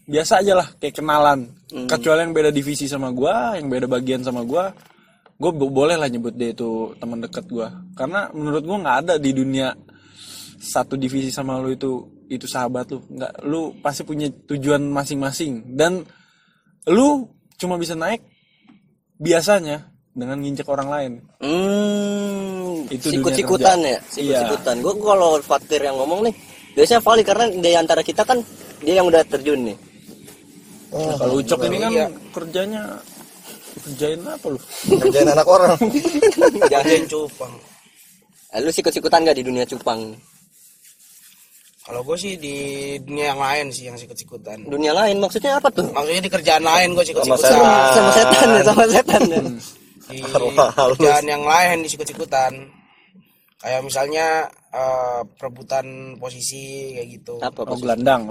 biasa 0.08 0.40
aja 0.44 0.54
lah 0.60 0.68
kayak 0.80 0.96
kenalan. 1.00 1.40
Hmm. 1.68 1.84
kecuali 1.84 2.24
yang 2.24 2.32
beda 2.32 2.52
divisi 2.52 2.88
sama 2.88 3.12
gue 3.12 3.60
yang 3.60 3.68
beda 3.68 3.92
bagian 3.92 4.24
sama 4.24 4.40
gue 4.48 4.72
gue 5.36 5.52
boleh 5.52 6.00
lah 6.00 6.08
nyebut 6.08 6.32
dia 6.32 6.56
itu 6.56 6.96
teman 6.96 7.20
dekat 7.20 7.44
gue 7.44 7.68
karena 7.92 8.32
menurut 8.32 8.64
gue 8.64 8.78
nggak 8.88 8.98
ada 9.04 9.14
di 9.20 9.36
dunia 9.36 9.76
satu 10.58 10.98
divisi 10.98 11.30
sama 11.30 11.62
lu 11.62 11.72
itu 11.72 11.92
itu 12.28 12.46
sahabat 12.46 12.92
lu. 12.92 13.00
Nggak 13.08 13.34
lu 13.48 13.62
pasti 13.80 14.04
punya 14.04 14.28
tujuan 14.50 14.84
masing-masing. 14.84 15.64
Dan 15.78 16.04
lu 16.90 17.28
cuma 17.58 17.80
bisa 17.80 17.96
naik 17.98 18.22
biasanya 19.18 19.78
dengan 20.14 20.38
nginjek 20.42 20.66
orang 20.66 20.90
lain 20.90 21.12
hmm 21.42 22.90
Itu 22.90 23.12
sikut-sikutan 23.12 23.78
ya 23.84 24.00
sikut-sikutan 24.08 24.76
Iya. 24.78 24.84
gua 24.84 24.94
kalau 25.14 25.32
Fatir 25.42 25.82
yang 25.84 25.98
ngomong 25.98 26.26
nih 26.26 26.34
biasanya 26.74 27.02
Vali 27.02 27.24
karena 27.26 27.46
di 27.50 27.72
antara 27.74 28.02
kita 28.02 28.22
kan 28.24 28.40
dia 28.80 29.02
yang 29.02 29.10
udah 29.10 29.22
terjun 29.26 29.74
nih 29.74 29.78
Nah, 30.88 31.20
kalau 31.20 31.44
Ucok 31.44 31.68
ini 31.68 31.78
kan 31.78 31.92
Iya. 31.92 32.08
kerjanya 32.32 32.82
kerjain 33.78 34.24
apa 34.24 34.48
lu? 34.50 34.60
Kerjain 34.98 35.28
anak 35.30 35.46
orang. 35.46 35.76
Jangan 36.74 37.04
cupang. 37.06 37.54
Eh, 38.56 38.60
lu 38.64 38.72
sikut-sikutan 38.72 39.22
gak 39.22 39.38
di 39.38 39.44
dunia 39.44 39.68
cupang 39.68 40.16
Kalau 41.88 42.04
gue 42.04 42.18
sih 42.18 42.36
di 42.36 42.56
dunia 43.00 43.32
yang 43.32 43.40
lain 43.40 43.66
sih 43.72 43.88
yang 43.88 43.96
sikut-sikutan. 43.96 44.60
dunia 44.62 44.92
lain 44.92 45.18
maksudnya 45.18 45.56
apa 45.56 45.72
tuh 45.72 45.88
Maksudnya 45.88 46.20
di 46.20 46.28
kerjaan 46.30 46.60
lain 46.62 46.92
gue 46.92 47.06
sikut-sikutan. 47.06 47.52
sama 47.90 48.12
setan 48.12 48.48
ya 48.50 48.62
sama 48.70 48.84
setan 48.86 49.22
ya 49.26 49.42
Di 50.08 50.20
kerjaan 50.92 51.26
yang 51.26 51.44
lain 51.44 51.78
di 51.80 51.90
sikut-sikutan. 51.90 52.52
Kayak 53.58 53.82
misalnya 53.82 54.46
eh, 54.70 55.20
perebutan 55.34 55.86
posisi 56.16 56.64
kayak 56.94 57.08
gitu. 57.10 57.34
apa 57.42 57.60
Oh, 57.64 57.74
gelandang? 57.74 58.28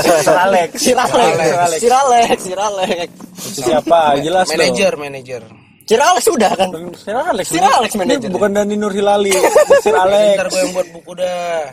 Siralek. 0.00 0.70
Siralek 0.74 1.32
Siralek 1.78 2.38
Siralek 2.40 3.08
Siapa? 3.36 4.16
Jelas 4.18 4.48
dong. 4.48 4.56
Manajer, 4.58 4.92
manajer. 4.96 5.42
Siralek 5.82 6.24
sudah 6.24 6.50
kan 6.52 6.68
Sir 6.96 7.12
Alex. 7.14 7.46
Sir 7.48 7.60
Alex 7.60 7.90
manajer. 7.94 8.28
bukan 8.28 8.50
Dani 8.50 8.74
Nur 8.74 8.90
Hilali. 8.90 9.30
Sir 9.78 9.92
Alex. 9.92 10.34
Ntar 10.34 10.48
gue 10.48 10.58
yang 10.58 10.72
buat 10.72 10.88
buku 10.90 11.12
dah. 11.14 11.68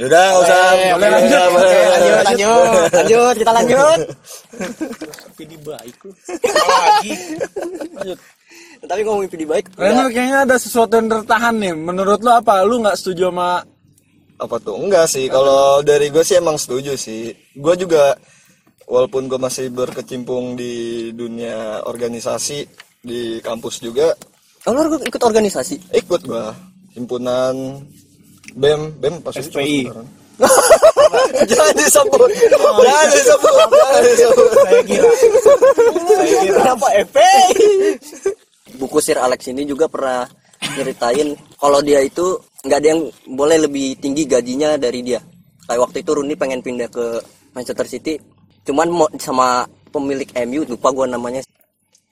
Yaudah 0.00 0.22
nggak 0.24 0.40
usah. 0.40 0.60
Boleh, 0.64 0.90
Boleh 0.96 1.08
lanjut. 1.12 1.36
lanjut. 1.36 1.60
Lanjut 1.60 2.24
lanjut 2.24 2.88
lanjut 2.96 3.34
kita 3.36 3.52
lanjut 3.52 3.98
Tapi 5.36 5.44
baik 5.60 5.96
lu. 6.00 6.10
Lagi? 6.40 7.12
Lanjut. 8.00 8.18
tapi 8.80 9.04
ngomongin 9.04 9.28
video 9.28 9.48
baik 9.52 9.66
Renner 9.76 10.08
kayaknya 10.08 10.38
ada 10.48 10.56
sesuatu 10.56 10.96
yang 10.96 11.12
tertahan 11.12 11.54
nih. 11.60 11.76
Menurut 11.76 12.24
lu 12.24 12.32
apa? 12.32 12.64
Lu 12.64 12.80
nggak 12.80 12.96
setuju 12.96 13.28
sama 13.28 13.60
Apa 14.40 14.56
tuh? 14.56 14.80
Enggak 14.80 15.04
sih. 15.04 15.28
Kalau 15.28 15.84
dari 15.84 16.08
gue 16.08 16.24
sih 16.24 16.40
emang 16.40 16.56
setuju 16.56 16.96
sih. 16.96 17.28
Gue 17.52 17.76
juga 17.76 18.16
walaupun 18.88 19.28
gue 19.28 19.36
masih 19.36 19.68
berkecimpung 19.68 20.56
di 20.56 21.12
dunia 21.12 21.84
organisasi 21.84 22.64
di 23.00 23.40
kampus 23.40 23.80
juga 23.80 24.12
oh 24.68 24.72
lu 24.76 25.00
ikut 25.00 25.22
organisasi 25.22 25.96
ikut 25.96 26.20
gua 26.28 26.52
himpunan 26.92 27.80
BEM 28.54 28.80
BEM 28.98 29.14
pasti 29.22 29.42
FPI. 29.46 29.80
jangan 31.50 31.74
disebut 31.76 32.28
jangan 32.48 33.06
disebut 33.12 33.52
jangan 33.52 34.02
disebut 34.08 34.50
saya 34.56 34.82
kira. 34.88 35.10
Saya 36.16 36.36
kira. 36.40 36.58
Kenapa 36.64 36.86
EP 36.96 37.16
buku 38.80 38.98
Sir 39.04 39.20
Alex 39.20 39.52
ini 39.52 39.68
juga 39.68 39.84
pernah 39.90 40.24
nyeritain 40.76 41.36
kalau 41.60 41.84
dia 41.84 42.00
itu 42.00 42.40
nggak 42.64 42.78
ada 42.80 42.88
yang 42.96 43.02
boleh 43.36 43.68
lebih 43.68 44.00
tinggi 44.00 44.24
gajinya 44.24 44.80
dari 44.80 45.04
dia. 45.04 45.20
Kayak 45.68 45.80
waktu 45.88 46.02
itu 46.02 46.10
Rooney 46.16 46.36
pengen 46.36 46.64
pindah 46.64 46.88
ke 46.88 47.20
Manchester 47.52 47.86
City 47.86 48.16
cuman 48.64 48.88
mau 48.92 49.08
sama 49.16 49.64
pemilik 49.88 50.28
MU 50.46 50.68
lupa 50.68 50.92
gua 50.92 51.08
namanya 51.08 51.40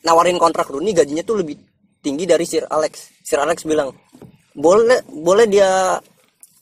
nawarin 0.02 0.40
kontrak 0.40 0.68
Rooney 0.68 0.97
gajinya 0.97 1.25
tuh 1.25 1.40
lebih 1.40 1.57
tinggi 2.00 2.25
dari 2.25 2.45
Sir 2.45 2.64
Alex. 2.68 3.12
Sir 3.25 3.40
Alex 3.40 3.64
bilang 3.64 3.92
boleh 4.59 5.00
boleh 5.07 5.47
dia 5.47 5.97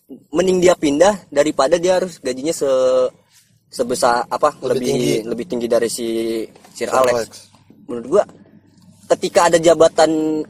mending 0.06 0.62
dia 0.62 0.74
pindah 0.78 1.26
daripada 1.28 1.76
dia 1.76 1.98
harus 1.98 2.22
gajinya 2.22 2.54
se 2.54 2.68
sebesar 3.66 4.22
apa 4.30 4.54
Lebih 4.62 4.70
lebih 4.70 4.86
tinggi. 4.86 5.14
lebih 5.26 5.44
tinggi 5.50 5.66
dari 5.66 5.88
si 5.90 6.06
Sir 6.72 6.88
Alex. 6.94 7.14
Alex. 7.14 7.30
Menurut 7.90 8.06
gua 8.06 8.24
ketika 9.10 9.50
ada 9.50 9.58
jabatan 9.58 10.42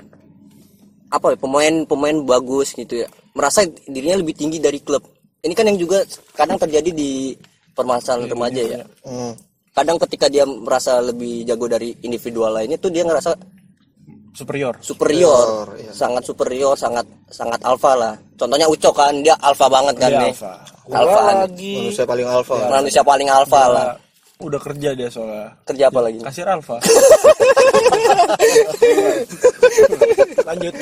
apa 1.09 1.33
ya 1.33 1.37
pemain 1.41 1.75
pemain 1.89 2.17
bagus 2.27 2.77
gitu 2.77 3.05
ya 3.05 3.09
merasa 3.33 3.65
dirinya 3.89 4.21
lebih 4.21 4.37
tinggi 4.37 4.61
dari 4.61 4.81
klub. 4.85 5.01
Ini 5.41 5.53
kan 5.57 5.69
yang 5.69 5.79
juga 5.81 6.05
kadang 6.37 6.59
terjadi 6.61 6.91
di 6.93 7.33
permasalahan 7.73 8.29
remaja 8.29 8.63
ya. 8.65 8.81
Hmm. 9.05 9.33
Kadang 9.73 10.01
ketika 10.09 10.29
dia 10.33 10.45
merasa 10.49 11.01
lebih 11.05 11.45
jago 11.45 11.69
dari 11.69 11.93
individual 12.05 12.57
lainnya 12.57 12.81
tuh 12.81 12.89
dia 12.93 13.05
ngerasa 13.05 13.37
superior 14.37 14.77
superior, 14.85 14.85
Superior, 14.85 15.65
iya. 15.81 15.93
sangat 15.97 16.23
superior, 16.29 16.77
sangat 16.77 17.05
sangat 17.29 17.61
alfa 17.61 17.93
lah. 17.93 18.15
Contohnya 18.35 18.67
Ucok 18.67 18.95
kan 18.95 19.15
dia 19.19 19.35
alfa 19.39 19.67
banget 19.67 19.95
kan 19.97 20.11
Dia 20.11 20.21
nih. 20.23 20.33
alfa. 20.33 20.53
Alfa. 20.87 21.21
lagi. 21.41 21.75
manusia 21.83 22.05
paling 22.05 22.29
alfa 22.29 22.57
Manusia 22.71 23.03
paling 23.03 23.29
alfa 23.29 23.63
lah. 23.67 23.89
udah 24.37 24.61
kerja 24.61 24.93
dia 24.93 25.09
soalnya 25.09 25.49
Kerja 25.65 25.89
apa 25.89 26.01
lagi? 26.05 26.21
kasir 26.21 26.45
alfa 26.45 26.77
lanjut 30.45 30.75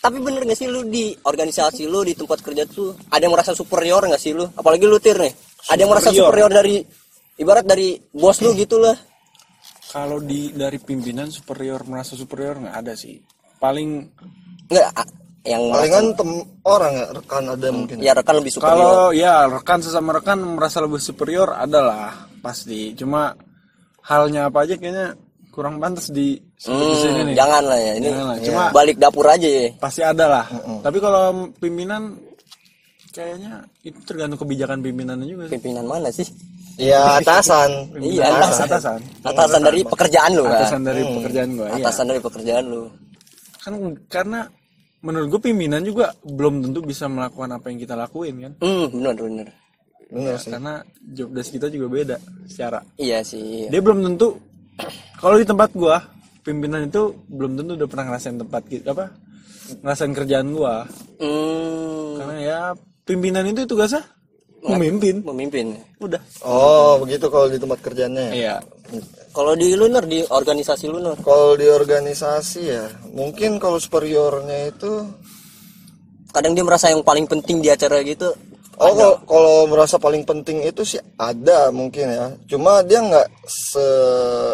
Tapi 0.00 0.16
bener 0.18 0.42
gak 0.42 0.56
sih 0.56 0.66
lu 0.66 0.82
di 0.84 1.14
organisasi 1.14 1.86
lu 1.86 2.02
di 2.02 2.10
tempat 2.12 2.42
kerja 2.42 2.66
tuh 2.66 2.90
ada 3.06 3.22
yang 3.22 3.30
merasa 3.30 3.52
superior 3.52 4.02
gak 4.02 4.18
sih 4.18 4.32
lu? 4.32 4.42
Apalagi 4.50 4.82
lu 4.82 4.98
tir 4.98 5.14
nih. 5.14 5.30
Ada 5.68 5.78
yang 5.78 5.90
merasa 5.92 6.10
Superior. 6.10 6.26
superior 6.26 6.50
dari 6.50 6.76
ibarat 7.36 7.64
dari 7.64 7.88
bos 8.10 8.40
lu 8.40 8.50
gitu 8.52 8.76
lah. 8.76 8.98
kalau 9.88 10.18
di 10.18 10.50
dari 10.50 10.80
pimpinan 10.80 11.28
superior 11.28 11.84
merasa 11.84 12.16
superior 12.16 12.56
nggak 12.58 12.74
ada 12.74 12.96
sih 12.96 13.20
paling 13.62 14.10
Enggak 14.66 14.90
yang 15.42 15.62
palingan 15.68 16.06
tem 16.12 16.30
orang 16.64 16.92
ya 16.92 17.06
rekan 17.12 17.42
ada 17.48 17.68
mungkin 17.68 17.96
ya 17.98 18.12
rekan 18.12 18.34
lebih 18.36 18.52
superior. 18.52 18.70
kalau 18.72 18.94
ya 19.12 19.34
rekan 19.46 19.78
sesama 19.78 20.10
rekan 20.12 20.38
merasa 20.38 20.78
lebih 20.78 20.98
superior 20.98 21.50
adalah 21.52 22.14
pasti 22.38 22.94
cuma 22.94 23.34
halnya 24.02 24.46
apa 24.46 24.62
aja 24.62 24.74
kayaknya 24.76 25.14
kurang 25.48 25.76
pantas 25.76 26.08
di 26.08 26.38
sebut 26.56 26.78
di 26.80 26.96
sini 26.96 27.12
Hmm, 27.12 27.26
nih 27.26 27.34
jangan 27.34 27.62
lah 27.62 27.76
ya. 27.76 27.92
Ini 27.94 28.06
Jangan 28.08 28.24
lah, 28.24 28.36
cuma 28.40 28.62
balik 28.72 28.96
dapur 28.96 29.26
aja 29.26 29.44
ya. 29.44 29.66
pasti 29.76 30.00
ada 30.00 30.24
lah 30.26 30.46
tapi 30.80 30.96
kalau 30.96 31.22
pimpinan 31.54 32.16
kayaknya 33.08 33.52
itu 33.82 33.98
tergantung 34.02 34.38
kebijakan 34.38 34.80
pimpinannya 34.80 35.26
juga 35.26 35.42
sih 35.44 35.52
Pimpinan 35.52 35.84
mana 35.84 36.08
sih? 36.08 36.24
ya 36.78 37.18
atasan 37.18 37.92
Iya, 37.98 38.32
Atasan. 38.32 38.64
atasan. 38.64 38.98
atasan 39.20 39.28
Atasan 39.28 39.60
dari 39.60 39.80
pekerjaan 39.84 40.30
lu 40.32 40.44
kan. 40.46 40.56
atasan 40.56 40.80
dari 40.82 41.02
pekerjaan 41.04 41.48
gua 41.52 41.66
iya 41.68 41.74
Atasan 41.78 42.04
dari 42.06 42.20
pekerjaan 42.20 42.64
lu. 42.64 42.82
Kan 43.62 43.78
karena 44.10 44.50
menurut 45.02 45.38
gue 45.38 45.40
pimpinan 45.50 45.82
juga 45.86 46.10
belum 46.26 46.66
tentu 46.66 46.82
bisa 46.82 47.06
melakukan 47.06 47.54
apa 47.54 47.70
yang 47.70 47.78
kita 47.78 47.94
lakuin 47.94 48.34
kan? 48.42 48.52
Hmm, 48.58 48.86
benar 48.90 49.14
benar. 49.18 49.48
bener 50.12 50.36
sih. 50.36 50.52
karena 50.52 50.84
job 51.16 51.32
desk 51.32 51.56
kita 51.56 51.66
juga 51.72 51.86
beda 51.88 52.16
secara. 52.44 52.82
Iya 52.98 53.22
sih. 53.24 53.70
dia 53.70 53.80
belum 53.80 54.04
tentu 54.04 54.36
kalau 55.16 55.38
di 55.38 55.46
tempat 55.46 55.70
gua 55.72 56.02
pimpinan 56.42 56.90
itu 56.90 57.14
belum 57.30 57.54
tentu 57.56 57.78
udah 57.78 57.88
pernah 57.88 58.04
ngerasain 58.12 58.36
tempat 58.36 58.62
gitu 58.66 58.86
apa 58.92 59.06
ngerasain 59.80 60.12
kerjaan 60.12 60.48
gua. 60.52 60.84
Hmm, 61.22 62.18
karena 62.18 62.36
ya 62.42 62.60
pimpinan 63.06 63.46
itu 63.48 63.64
tugasnya 63.64 64.04
memimpin 64.64 65.16
memimpin. 65.20 65.66
udah 65.98 66.22
oh 66.40 66.96
begitu 66.98 67.26
kalau 67.26 67.46
di 67.46 67.58
tempat 67.58 67.78
kerjanya 67.80 68.22
ya 68.24 68.32
iya 68.32 68.56
Kalau 69.32 69.56
di 69.56 69.72
lu 69.72 69.88
Nur, 69.88 70.04
di 70.04 70.20
organisasi 70.22 70.84
lu 70.86 71.00
Nur. 71.00 71.16
kalau 71.18 71.56
di 71.56 71.64
organisasi 71.64 72.60
ya 72.62 72.84
mungkin 73.10 73.56
kalau 73.56 73.76
superiornya 73.76 74.68
itu 74.68 75.08
Kadang 76.28 76.52
dia 76.52 76.62
merasa 76.62 76.88
yang 76.88 77.00
paling 77.00 77.24
penting 77.24 77.60
di 77.60 77.68
acara 77.68 78.00
gitu. 78.00 78.32
Oh, 78.74 78.88
kalau, 78.90 79.14
kalau 79.22 79.56
merasa 79.66 80.00
paling 80.00 80.24
penting 80.24 80.64
itu 80.64 80.80
sih 80.82 80.96
ada 81.14 81.68
mungkin 81.68 82.08
ya. 82.08 82.32
Cuma 82.48 82.80
dia 82.80 82.98
nggak 82.98 83.28
se 83.44 83.84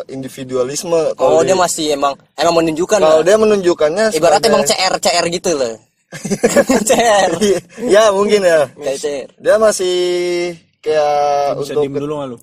individualisme. 0.09 0.91
Oh, 1.15 1.15
Kalau 1.31 1.41
dia 1.41 1.55
di- 1.55 1.61
masih 1.61 1.85
emang 1.95 2.19
emang 2.35 2.55
menunjukkan 2.57 2.99
kalau 2.99 3.23
dia 3.23 3.37
menunjukkannya 3.37 4.05
Ibarat 4.11 4.43
sebagai- 4.43 4.50
emang 4.50 4.62
CR 4.65 4.95
CR 4.99 5.27
gitu 5.29 5.50
loh. 5.55 5.75
CR. 6.88 7.31
ya 7.85 8.09
mungkin 8.12 8.41
ya. 8.41 8.65
Dia 9.38 9.57
masih 9.61 9.97
kayak 10.81 11.59
bisa 11.61 11.75
untuk 11.77 11.85
diem 11.85 11.95
dulu 12.00 12.12
nggak 12.17 12.29
lu 12.33 12.37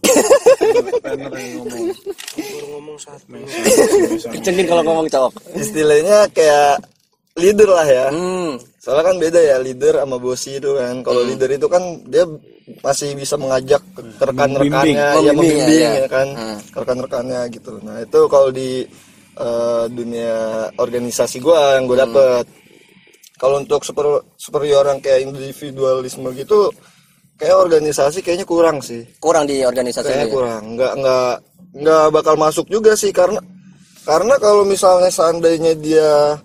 ngomong 2.75 2.98
ngomong. 2.98 2.98
Kencengin 4.34 4.65
kalau 4.69 4.84
ngomong 4.86 5.07
cowok. 5.10 5.31
istilahnya 5.57 6.29
kayak 6.29 6.84
leader 7.36 7.69
lah 7.74 7.88
ya. 7.88 8.05
Hmm. 8.13 8.62
Soalnya 8.79 9.03
kan 9.12 9.15
beda 9.17 9.39
ya 9.41 9.57
leader 9.57 9.98
sama 9.98 10.17
bosi 10.22 10.62
itu 10.62 10.77
kan. 10.77 11.01
Kalau 11.01 11.22
leader 11.25 11.50
itu 11.50 11.67
kan 11.67 11.84
dia 12.05 12.24
masih 12.81 13.13
bisa 13.13 13.38
mengajak 13.38 13.81
ke 13.93 14.01
rekan-rekannya, 14.25 15.22
ya 15.22 15.31
Membimbing, 15.38 15.86
ya, 15.86 15.89
ya. 15.93 16.01
ya 16.01 16.07
kan, 16.10 16.27
Hmm. 16.34 16.57
ke 16.69 16.77
rekan-rekannya 16.81 17.41
gitu. 17.53 17.77
Nah 17.81 18.01
itu 18.01 18.19
kalau 18.29 18.50
di 18.53 18.86
eh, 19.36 19.86
dunia 19.91 20.36
organisasi 20.79 21.43
gua 21.43 21.75
yang 21.75 21.91
gue 21.91 21.98
dapet. 22.00 22.45
Kalau 23.35 23.59
untuk 23.59 23.83
super 23.83 24.23
superior 24.39 24.87
yang 24.87 25.03
kayak 25.03 25.27
individualisme 25.27 26.31
gitu, 26.35 26.71
kayak 27.35 27.57
organisasi 27.67 28.23
kayaknya 28.23 28.47
kurang 28.47 28.79
sih. 28.79 29.03
Kurang 29.19 29.43
di 29.43 29.59
organisasi 29.63 30.07
Kayaknya 30.07 30.27
ya? 30.27 30.33
kurang. 30.33 30.63
Nggak 30.79 30.93
nggak 31.03 31.33
nggak 31.75 32.05
bakal 32.15 32.35
masuk 32.39 32.65
juga 32.71 32.95
sih 32.95 33.11
karena 33.11 33.43
karena 34.07 34.39
kalau 34.39 34.63
misalnya 34.63 35.11
seandainya 35.11 35.75
dia 35.75 36.39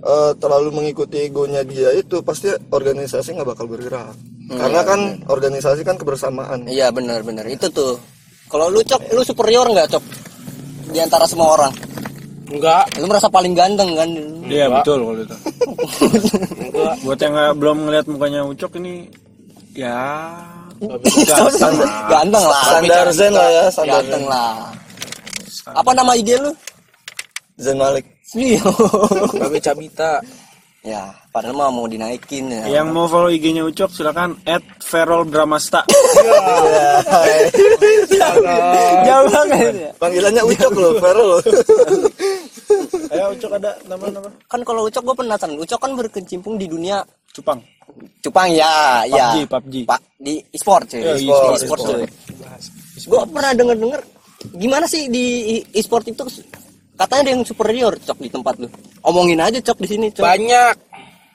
eh, 0.00 0.32
terlalu 0.40 0.72
mengikuti 0.72 1.28
egonya 1.28 1.60
dia 1.60 1.92
itu 1.92 2.24
pasti 2.24 2.48
organisasi 2.72 3.36
nggak 3.36 3.50
bakal 3.52 3.68
bergerak. 3.68 4.16
karena 4.52 4.84
kan 4.84 5.00
organisasi 5.32 5.80
kan 5.80 5.96
kebersamaan. 5.96 6.68
Iya 6.68 6.92
benar 6.92 7.24
benar 7.24 7.48
itu 7.48 7.72
tuh. 7.72 7.96
Kalau 8.52 8.68
lu 8.68 8.84
cok, 8.84 9.16
lu 9.16 9.24
superior 9.24 9.64
nggak 9.64 9.96
cok? 9.96 10.04
Di 10.92 11.00
antara 11.00 11.24
semua 11.24 11.56
orang. 11.56 11.72
Enggak. 12.50 12.84
Lu 12.98 13.06
merasa 13.06 13.28
paling 13.30 13.52
ganteng 13.54 13.90
kan? 13.94 14.08
iya 14.52 14.66
betul 14.68 14.98
kalau 15.00 15.22
itu 15.22 15.36
buat 17.02 17.18
yang 17.18 17.32
nggak 17.32 17.52
belum 17.56 17.76
ngeliat 17.88 18.06
mukanya 18.06 18.40
ucok 18.44 18.76
ini 18.82 19.08
ya 19.72 20.36
Ganteng, 20.82 21.78
ganteng 22.10 22.42
lah. 22.42 22.62
Standar 22.66 23.06
Zen 23.14 23.32
lah 23.32 23.48
ya, 23.54 23.64
standar 23.70 24.02
Ganteng 24.02 24.24
lah. 24.26 24.54
Apa 25.78 25.90
nama 25.94 26.10
IG 26.18 26.42
lu? 26.42 26.50
Zen 27.54 27.78
Malik. 27.78 28.02
Iya. 28.34 28.66
Babe 29.38 29.62
Cabita. 29.62 30.18
Ya, 30.82 31.14
padahal 31.30 31.54
mah 31.54 31.70
mau 31.70 31.86
dinaikin 31.86 32.50
ya. 32.50 32.82
yang 32.82 32.90
mau 32.90 33.06
follow 33.06 33.30
IG-nya 33.30 33.62
Ucok 33.62 33.90
silakan 33.94 34.34
@ferol 34.82 35.22
Bramasta 35.30 35.86
Jauh 39.06 39.26
banget 39.34 39.74
ya. 39.78 39.90
Panggilannya 39.96 40.42
Ucok 40.42 40.72
loh, 40.74 40.92
Vero 40.98 41.22
loh. 41.22 41.40
ayo 43.14 43.26
Ucok 43.36 43.52
ada 43.62 43.70
nama-nama 43.86 44.28
Kan 44.50 44.60
kalau 44.66 44.82
Ucok 44.90 45.02
gue 45.06 45.16
penasaran. 45.22 45.54
Ucok 45.56 45.78
kan 45.78 45.92
berkecimpung 45.94 46.58
di 46.58 46.66
dunia 46.66 47.00
Cupang 47.30 47.62
Cupang 48.24 48.48
ya, 48.50 49.04
ya. 49.06 49.36
PUBG, 49.36 49.46
PUBG. 49.48 49.74
Pak 49.84 50.00
di 50.22 50.34
e-sport 50.54 50.86
cuy. 50.86 51.02
Ya, 51.02 51.12
Di 51.18 51.26
e-sport, 51.28 51.54
e-sport 51.58 51.80
e-sport. 51.82 52.00
Gue 53.10 53.20
pernah 53.34 53.52
denger-denger 53.52 54.00
gimana 54.58 54.86
sih 54.90 55.06
di 55.06 55.60
e-sport 55.74 56.06
itu 56.10 56.22
katanya 57.04 57.22
ada 57.26 57.30
yang 57.34 57.42
superior 57.44 57.92
cok 57.98 58.18
di 58.22 58.30
tempat 58.30 58.54
lu. 58.62 58.68
Omongin 59.02 59.40
aja 59.42 59.58
cok 59.58 59.78
di 59.82 59.88
sini 59.90 60.06
cok. 60.14 60.24
Banyak. 60.24 60.76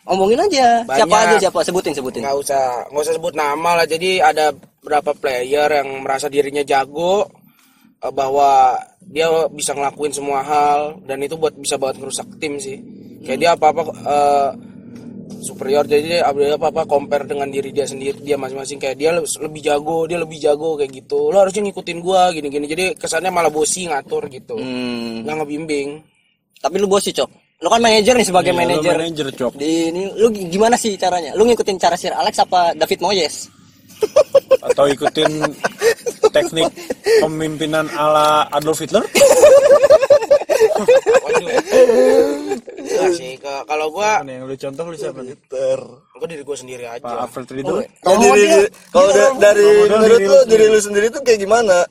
Omongin 0.08 0.40
aja. 0.40 0.88
Banyak. 0.88 0.98
Siapa 1.04 1.16
aja 1.20 1.36
siapa 1.38 1.60
sebutin 1.68 1.94
sebutin. 1.94 2.22
nggak 2.24 2.38
usah 2.40 2.88
nggak 2.90 3.04
usah 3.04 3.16
sebut 3.20 3.34
nama 3.36 3.70
lah 3.84 3.86
jadi 3.88 4.24
ada 4.24 4.56
beberapa 4.56 5.12
player 5.12 5.84
yang 5.84 6.08
merasa 6.08 6.32
dirinya 6.32 6.64
jago 6.64 7.28
eh, 8.00 8.14
bahwa 8.16 8.80
dia 9.04 9.28
bisa 9.52 9.76
ngelakuin 9.76 10.16
semua 10.16 10.44
hal 10.44 11.00
dan 11.08 11.20
itu 11.24 11.36
buat 11.36 11.56
bisa 11.56 11.76
buat 11.76 11.96
ngerusak 11.96 12.40
tim 12.40 12.60
sih 12.60 12.80
kayak 13.24 13.40
dia 13.40 13.52
apa 13.56 13.72
apa 13.72 13.84
superior 15.48 15.84
jadi 15.84 16.04
dia 16.04 16.20
apa 16.52 16.68
apa 16.68 16.84
compare 16.84 17.24
dengan 17.24 17.48
diri 17.48 17.72
dia 17.72 17.84
sendiri 17.84 18.20
dia 18.20 18.36
masing-masing 18.36 18.76
kayak 18.76 18.96
dia 18.96 19.10
le- 19.10 19.24
lebih 19.24 19.62
jago 19.64 20.04
dia 20.04 20.18
lebih 20.18 20.38
jago 20.38 20.76
kayak 20.76 20.92
gitu 20.94 21.32
lo 21.32 21.40
harusnya 21.40 21.64
ngikutin 21.64 21.98
gua 22.00 22.30
gini-gini 22.30 22.66
jadi 22.66 22.86
kesannya 22.94 23.30
malah 23.30 23.48
bosi 23.48 23.88
ngatur 23.88 24.28
gitu 24.28 24.54
Hmm. 24.54 25.24
nggak 25.24 25.36
ngebimbing 25.40 25.90
Tapi 26.58 26.76
lu 26.76 26.86
bos 26.86 27.00
sih 27.00 27.14
cok. 27.14 27.30
Lu 27.58 27.70
kan 27.70 27.78
manajer 27.78 28.14
nih 28.14 28.26
sebagai 28.26 28.50
Iya, 28.50 28.58
lu 28.58 28.62
manajer. 28.66 28.94
manajer, 28.98 29.28
Cok. 29.32 29.54
Di 29.56 29.70
ini 29.88 30.10
lu 30.12 30.26
gimana 30.30 30.74
sih 30.74 30.94
caranya? 30.94 31.30
Lu 31.34 31.46
ngikutin 31.46 31.78
cara 31.78 31.94
Sir 31.94 32.10
Alex 32.12 32.34
apa 32.40 32.74
David 32.74 32.98
Moyes? 33.00 33.46
atau 34.60 34.86
ikutin 34.86 35.30
teknik 36.36 36.70
pemimpinan 37.20 37.86
ala 37.90 38.46
Adolf 38.52 38.78
Hitler 38.80 39.02
Sih 43.14 43.38
kalau 43.42 43.88
gua 43.90 44.22
Mana 44.22 44.42
yang 44.42 44.44
lu 44.48 44.56
contoh 44.56 44.84
lu 44.88 44.98
siapa 44.98 45.22
nih? 45.22 45.38
Ter. 45.48 45.80
gua 46.18 46.28
diri 46.28 46.44
gua 46.46 46.58
sendiri 46.58 46.84
Pak 46.86 47.02
aja 47.04 47.14
Alfred 47.26 47.48
Riedel. 47.52 47.78
Kalau 48.02 48.18
dia- 48.34 48.72
kalau 48.90 49.10
dari 49.38 49.64
menurut 49.64 50.18
diri 50.18 50.26
lu 50.26 50.34
lu 50.34 50.46
diri 50.46 50.66
lu 50.70 50.80
sendiri 50.80 51.08
tuh 51.10 51.22
kayak 51.22 51.40
gimana? 51.42 51.86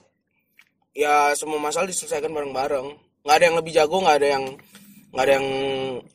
ya 0.97 1.28
semua 1.37 1.61
masalah 1.61 1.85
diselesaikan 1.87 2.33
bareng-bareng. 2.33 2.88
Nggak 3.21 3.37
ada 3.37 3.45
yang 3.45 3.57
lebih 3.61 3.73
jago 3.76 3.97
nggak 4.00 4.16
ada 4.16 4.28
yang 4.33 4.45
nggak 5.12 5.25
ada 5.28 5.33
yang 5.37 5.49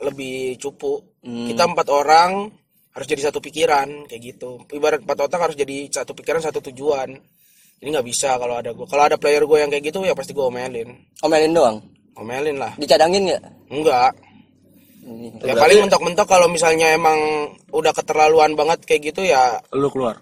lebih 0.02 0.58
cupu. 0.58 1.06
Kita 1.22 1.70
empat 1.70 1.88
orang 1.94 2.50
harus 2.92 3.08
jadi 3.08 3.30
satu 3.30 3.38
pikiran 3.40 4.10
kayak 4.10 4.22
gitu. 4.36 4.66
Ibarat 4.74 5.06
empat 5.06 5.30
otak 5.30 5.40
harus 5.40 5.56
jadi 5.56 5.86
satu 5.88 6.18
pikiran 6.18 6.42
satu 6.42 6.66
tujuan. 6.74 7.14
Jadi 7.78 7.88
nggak 7.94 8.08
bisa 8.10 8.38
kalau 8.42 8.58
ada 8.58 8.74
gua. 8.74 8.90
Kalau 8.90 9.04
ada 9.06 9.18
player 9.22 9.46
gue 9.46 9.58
yang 9.58 9.70
kayak 9.70 9.90
gitu 9.90 10.02
ya 10.02 10.14
pasti 10.18 10.34
gue 10.34 10.42
omelin. 10.46 10.90
Omelin 11.22 11.54
doang. 11.54 11.78
Omelin 12.18 12.58
lah. 12.60 12.72
Dicadangin 12.78 13.32
nggak? 13.32 13.44
enggak. 13.72 14.12
Ini. 15.02 15.34
ya 15.42 15.58
paling 15.58 15.90
mentok-mentok 15.90 16.28
kalau 16.30 16.46
misalnya 16.46 16.94
emang 16.94 17.18
udah 17.74 17.90
keterlaluan 17.90 18.54
banget 18.54 18.86
kayak 18.86 19.10
gitu 19.10 19.26
ya 19.26 19.58
lu 19.74 19.90
keluar. 19.90 20.22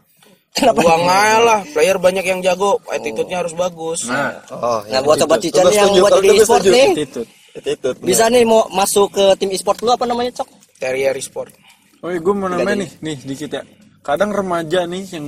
Kenapa? 0.56 0.82
buang 0.82 1.04
aja 1.04 1.40
lah. 1.44 1.60
Player 1.76 2.00
banyak 2.00 2.26
yang 2.26 2.40
jago 2.40 2.80
attitude-nya 2.88 3.44
harus 3.44 3.54
bagus. 3.54 4.08
Nah. 4.08 4.40
Oh, 4.50 4.80
Nah, 4.88 5.04
buat 5.04 5.20
sobat 5.20 5.44
Cica 5.44 5.62
Gua 5.62 5.70
nih 5.70 5.78
yang 5.78 5.92
buat 6.00 6.14
gua 6.16 6.34
e-sport 6.34 6.64
nih, 6.64 6.88
attitude. 6.96 7.30
Attitude, 7.50 7.98
bisa 8.02 8.32
nih 8.32 8.44
mau 8.48 8.66
masuk 8.72 9.14
ke 9.14 9.26
tim 9.36 9.52
e-sport 9.52 9.84
lu 9.84 9.92
apa 9.92 10.08
namanya, 10.08 10.32
Cok? 10.42 10.48
terrier 10.80 11.14
sport 11.20 11.52
oh 12.00 12.10
gue 12.10 12.34
mau 12.34 12.48
nambahin 12.48 12.88
nih. 12.88 12.92
Nih 13.04 13.18
dikit 13.28 13.52
ya. 13.52 13.64
Kadang 14.00 14.32
remaja 14.32 14.88
nih 14.88 15.04
yang 15.12 15.26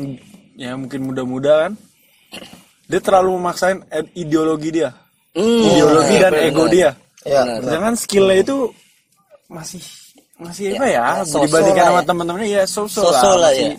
ya 0.56 0.72
mungkin 0.80 1.12
muda-muda 1.12 1.68
kan 1.68 1.74
dia 2.88 3.00
terlalu 3.04 3.36
memaksain 3.40 3.84
ideologi 4.16 4.72
dia 4.72 4.96
Hmm. 5.32 5.64
ideologi 5.64 6.16
dan 6.20 6.34
ego 6.36 6.66
dia. 6.68 6.92
Ya, 7.24 7.46
Benar. 7.46 7.62
Sedangkan 7.64 7.96
skillnya 7.96 8.38
itu 8.42 8.58
masih 9.48 9.84
masih 10.42 10.74
apa 10.74 10.88
ya, 10.90 10.98
ya, 10.98 11.08
so-so 11.22 11.46
dibandingkan 11.46 11.86
sama 11.86 12.02
ya. 12.02 12.08
teman-temannya 12.10 12.50
ya 12.50 12.64
so-so, 12.66 13.02
So-so 13.06 13.30
lah, 13.38 13.46
lah 13.46 13.52
masih 13.54 13.68
ya. 13.70 13.78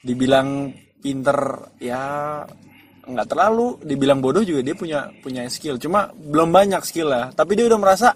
dibilang 0.00 0.48
pinter 1.04 1.38
ya 1.76 2.02
nggak 3.04 3.28
terlalu. 3.28 3.76
Dibilang 3.84 4.24
bodoh 4.24 4.40
juga 4.40 4.64
dia 4.64 4.72
punya 4.72 5.12
punya 5.20 5.44
skill. 5.52 5.76
Cuma 5.76 6.08
belum 6.16 6.48
banyak 6.50 6.80
skill 6.82 7.12
lah 7.12 7.28
tapi 7.36 7.54
dia 7.60 7.68
udah 7.68 7.78
merasa 7.78 8.08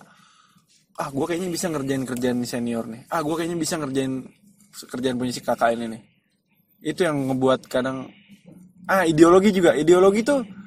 ah 0.95 1.09
gue 1.11 1.25
kayaknya 1.27 1.51
bisa 1.53 1.67
ngerjain 1.69 2.05
kerjaan 2.09 2.39
di 2.41 2.49
senior 2.49 2.85
nih. 2.89 3.03
Ah 3.13 3.21
gue 3.21 3.35
kayaknya 3.37 3.59
bisa 3.61 3.75
ngerjain 3.77 4.25
kerjaan 4.91 5.17
punya 5.21 5.33
si 5.37 5.43
kakak 5.45 5.77
ini 5.77 5.87
nih. 5.95 6.03
Itu 6.81 7.05
yang 7.05 7.29
ngebuat 7.29 7.69
kadang 7.69 8.09
ah 8.89 9.05
ideologi 9.05 9.53
juga. 9.53 9.77
Ideologi 9.77 10.25
tuh 10.25 10.64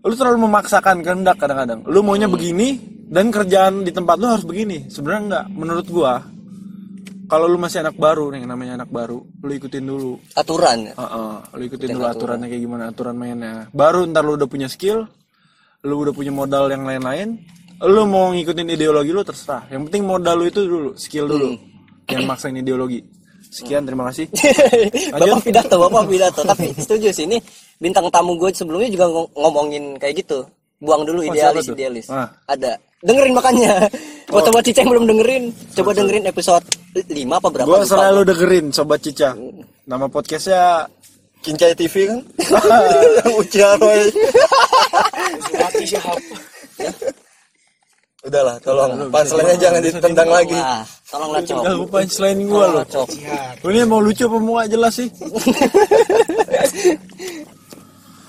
lu 0.00 0.14
terlalu 0.16 0.48
memaksakan 0.48 1.04
kehendak 1.04 1.36
kadang-kadang. 1.36 1.84
Lu 1.84 2.00
maunya 2.00 2.26
begini 2.26 2.80
dan 3.10 3.28
kerjaan 3.28 3.84
di 3.84 3.92
tempat 3.92 4.16
lu 4.16 4.26
harus 4.32 4.46
begini. 4.48 4.88
Sebenarnya 4.88 5.22
enggak 5.26 5.44
menurut 5.52 5.86
gua 5.88 6.24
kalau 7.30 7.46
lu 7.46 7.62
masih 7.62 7.86
anak 7.86 7.94
baru 7.94 8.34
nih 8.34 8.42
namanya 8.42 8.82
anak 8.82 8.90
baru 8.90 9.22
lu 9.22 9.52
ikutin 9.54 9.84
dulu. 9.86 10.12
Aturan. 10.34 10.90
ya? 10.90 10.94
Heeh, 10.96 11.34
lu 11.54 11.62
ikutin 11.68 11.88
dulu 11.94 12.06
aturannya 12.08 12.46
kayak 12.50 12.62
gimana 12.64 12.84
aturan 12.90 13.14
mainnya. 13.14 13.68
Baru 13.70 14.08
ntar 14.08 14.24
lu 14.24 14.34
udah 14.34 14.48
punya 14.50 14.66
skill 14.66 15.06
lu 15.80 15.94
udah 15.96 16.12
punya 16.12 16.28
modal 16.28 16.68
yang 16.68 16.84
lain-lain 16.84 17.40
lu 17.80 18.04
mau 18.04 18.28
ngikutin 18.32 18.68
ideologi 18.72 19.12
lu 19.12 19.24
terserah. 19.24 19.68
Yang 19.68 19.88
penting 19.88 20.02
modal 20.08 20.34
lu 20.40 20.44
itu 20.48 20.60
dulu 20.64 20.90
skill 20.96 21.28
dulu. 21.28 21.56
Yang 22.10 22.24
maksain 22.26 22.56
ideologi 22.58 23.19
sekian 23.50 23.82
terima 23.82 24.08
kasih 24.08 24.30
bapak 25.20 25.42
pidato, 25.42 25.74
bapak 25.76 26.04
pidato. 26.06 26.40
Tapi 26.42 26.70
setuju 26.72 27.10
sih 27.10 27.26
ini 27.26 27.38
bintang 27.76 28.06
tamu 28.08 28.34
gue 28.34 28.48
sebelumnya 28.50 28.86
juga 28.86 29.06
ng- 29.06 29.30
ngomongin 29.34 29.84
kayak 29.98 30.22
gitu. 30.22 30.46
Buang 30.78 31.04
dulu 31.04 31.20
Oh, 31.20 31.28
idealis. 31.28 32.08
Ah. 32.08 32.30
Ada. 32.46 32.78
Dengerin 33.00 33.34
makanya. 33.34 33.84
Buat 34.28 34.48
sobat 34.48 34.62
Cica 34.62 34.80
yang 34.80 34.92
belum 34.92 35.06
dengerin, 35.06 35.44
coba 35.74 35.90
dengerin 35.92 36.24
episode 36.24 36.64
5 36.94 37.04
apa 37.10 37.48
berapa? 37.50 37.66
gua 37.66 37.78
lupa. 37.80 37.90
selalu 37.90 38.20
dengerin 38.24 38.66
sobat 38.70 39.00
Cica 39.02 39.36
nama 39.84 40.06
podcastnya 40.06 40.88
Kincai 41.40 41.72
TV 41.74 42.06
kan? 42.06 42.20
Ucia 43.40 43.76
Roy. 43.76 44.08
Mati 45.52 45.84
siapa 45.84 46.12
Udahlah, 48.20 48.60
tolong 48.60 49.08
punchline-nya 49.08 49.56
jangan 49.56 49.80
ditendang 49.80 50.28
lagi. 50.28 50.52
Wah, 50.52 50.84
tolonglah 51.08 51.40
cok. 51.40 51.64
Gak 51.64 51.76
lupa 51.80 51.98
selain 52.04 52.38
gua 52.44 52.64
loh. 52.68 52.84
Cok. 52.84 53.08
Ini 53.64 53.80
mau 53.88 54.04
lucu 54.04 54.28
apa 54.28 54.36
mau 54.36 54.60
jelas 54.68 54.92
sih? 55.00 55.08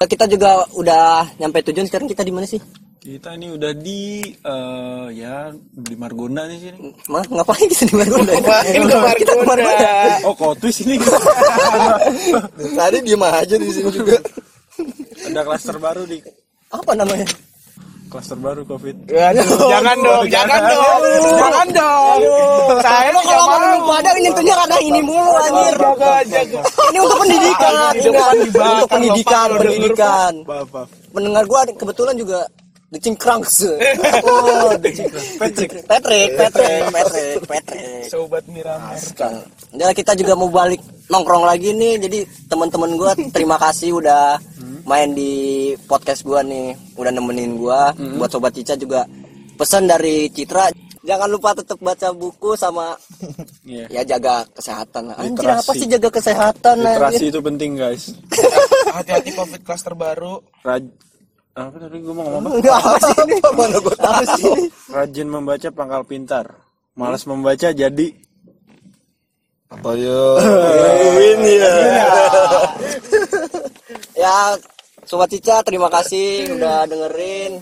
Kita 0.02 0.26
juga 0.26 0.66
udah 0.74 1.28
nyampe 1.38 1.62
tujuan 1.62 1.86
sekarang 1.86 2.10
kita 2.10 2.26
di 2.26 2.34
mana 2.34 2.48
sih? 2.48 2.58
Kita 3.02 3.38
ini 3.38 3.54
udah 3.54 3.70
di 3.78 4.34
eh, 4.34 5.08
ya 5.14 5.54
di 5.54 5.94
Margonda 5.94 6.50
nih 6.50 6.58
sini. 6.58 6.90
Mah 7.06 7.22
ngapain 7.30 7.70
kita 7.70 7.86
di 7.86 7.96
Margonda? 7.98 8.34
Ngapain 8.34 8.82
ke 8.82 8.98
Kita 9.22 9.32
ke 9.38 9.46
Margonda? 9.46 9.94
Oh, 10.26 10.34
kotus 10.34 10.82
ini. 10.82 10.98
Tadi 12.82 12.98
diem 13.06 13.22
aja 13.22 13.56
di 13.62 13.70
sini 13.70 13.90
juga. 13.94 14.18
Ada 15.30 15.42
klaster 15.46 15.78
baru 15.78 16.02
di 16.10 16.18
Apa 16.74 16.98
namanya? 16.98 17.30
Klaster 18.12 18.36
baru 18.36 18.68
Covid. 18.68 19.08
jangan 19.08 19.96
dong, 20.04 20.28
jangan 20.28 20.60
dong, 20.68 21.02
jangan 21.40 21.68
dong. 21.72 22.20
Saya 22.84 23.08
Emang 23.08 23.24
kalau 23.24 23.46
nggak 23.48 23.62
lu 23.64 23.80
pada 23.88 24.10
nyentuhnya 24.20 24.56
karena 24.60 24.78
ini 24.84 25.00
mulu 25.00 25.32
anjir. 25.40 25.76
Ini 26.92 26.98
untuk 27.00 27.18
pendidikan. 27.24 27.74
Untuk 28.52 28.90
pendidikan, 28.92 29.48
pendidikan. 29.56 30.34
Pendengar 31.16 31.44
gua 31.48 31.64
kebetulan 31.72 32.16
juga 32.20 32.44
The 32.92 33.00
Cingkrangs. 33.00 33.56
Oh. 34.22 34.76
Patrick. 34.76 35.72
Patrick, 35.88 36.30
Patrick, 36.36 36.84
Patrick, 36.92 37.40
Patrick. 37.48 38.04
Sobat 38.12 38.44
Miramar. 38.52 39.00
Jadi 39.72 39.94
kita 39.96 40.12
juga 40.20 40.36
mau 40.36 40.52
balik 40.52 40.84
nongkrong 41.08 41.48
lagi 41.48 41.72
nih. 41.72 41.96
Jadi 42.04 42.20
teman-teman 42.52 42.92
gua 43.00 43.16
terima 43.32 43.56
kasih 43.56 43.96
udah 44.04 44.36
main 44.84 45.12
di 45.12 45.32
podcast 45.84 46.22
gua 46.22 46.42
nih, 46.42 46.72
udah 46.96 47.10
nemenin 47.10 47.56
gua. 47.56 47.92
Buat 47.94 48.32
sobat 48.32 48.52
Cica 48.52 48.74
juga 48.74 49.06
pesan 49.54 49.86
dari 49.86 50.26
Citra 50.28 50.70
jangan 51.02 51.30
lupa 51.30 51.54
tetap 51.54 51.78
baca 51.78 52.14
buku 52.14 52.54
sama 52.54 52.94
Iya. 53.66 53.90
ya 53.90 54.02
jaga 54.08 54.46
kesehatan 54.52 55.10
lah. 55.10 55.16
Anjir 55.18 55.34
Literasi. 55.42 55.60
apa 55.60 55.72
sih 55.74 55.88
jaga 55.88 56.10
kesehatan 56.10 56.76
Literasi 56.78 57.16
anjir? 57.18 57.30
itu 57.30 57.40
penting, 57.40 57.72
guys. 57.74 58.04
Hati-hati 58.96 59.32
covid 59.32 59.62
cluster 59.62 59.94
baru. 59.94 60.42
Raj 60.62 60.86
apa 61.52 61.76
tadi 61.76 62.00
gue 62.00 62.14
mau 62.14 62.24
ngomong 62.24 62.48
apa? 62.48 62.58
Enggak 62.58 62.76
apa 62.80 62.98
sih 63.02 63.16
ini? 63.20 63.36
Mana 63.44 63.78
gua 63.78 63.96
Apa 63.98 64.24
sih? 64.32 64.52
Rajin 64.96 65.28
membaca 65.28 65.68
pangkal 65.70 66.02
pintar. 66.06 66.46
Malas 66.94 67.24
membaca 67.24 67.68
jadi 67.68 68.08
Apa 69.68 69.90
yo? 69.96 70.22
Win 71.16 71.42
ya. 71.48 71.76
Ya, 74.22 74.54
Sobat 75.10 75.34
Cica, 75.34 75.66
terima 75.66 75.90
kasih 75.90 76.54
udah 76.54 76.86
dengerin. 76.86 77.58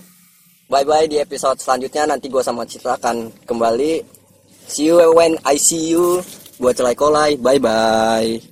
Bye-bye 0.68 1.08
di 1.08 1.16
episode 1.16 1.56
selanjutnya. 1.56 2.04
Nanti 2.04 2.28
gue 2.28 2.44
sama 2.44 2.68
Citra 2.68 3.00
akan 3.00 3.32
kembali. 3.48 4.04
See 4.68 4.92
you 4.92 5.00
when 5.16 5.40
I 5.48 5.56
see 5.56 5.96
you. 5.96 6.20
Buat 6.60 6.76
celai 6.76 6.92
kolai. 6.92 7.40
Bye-bye. 7.40 8.44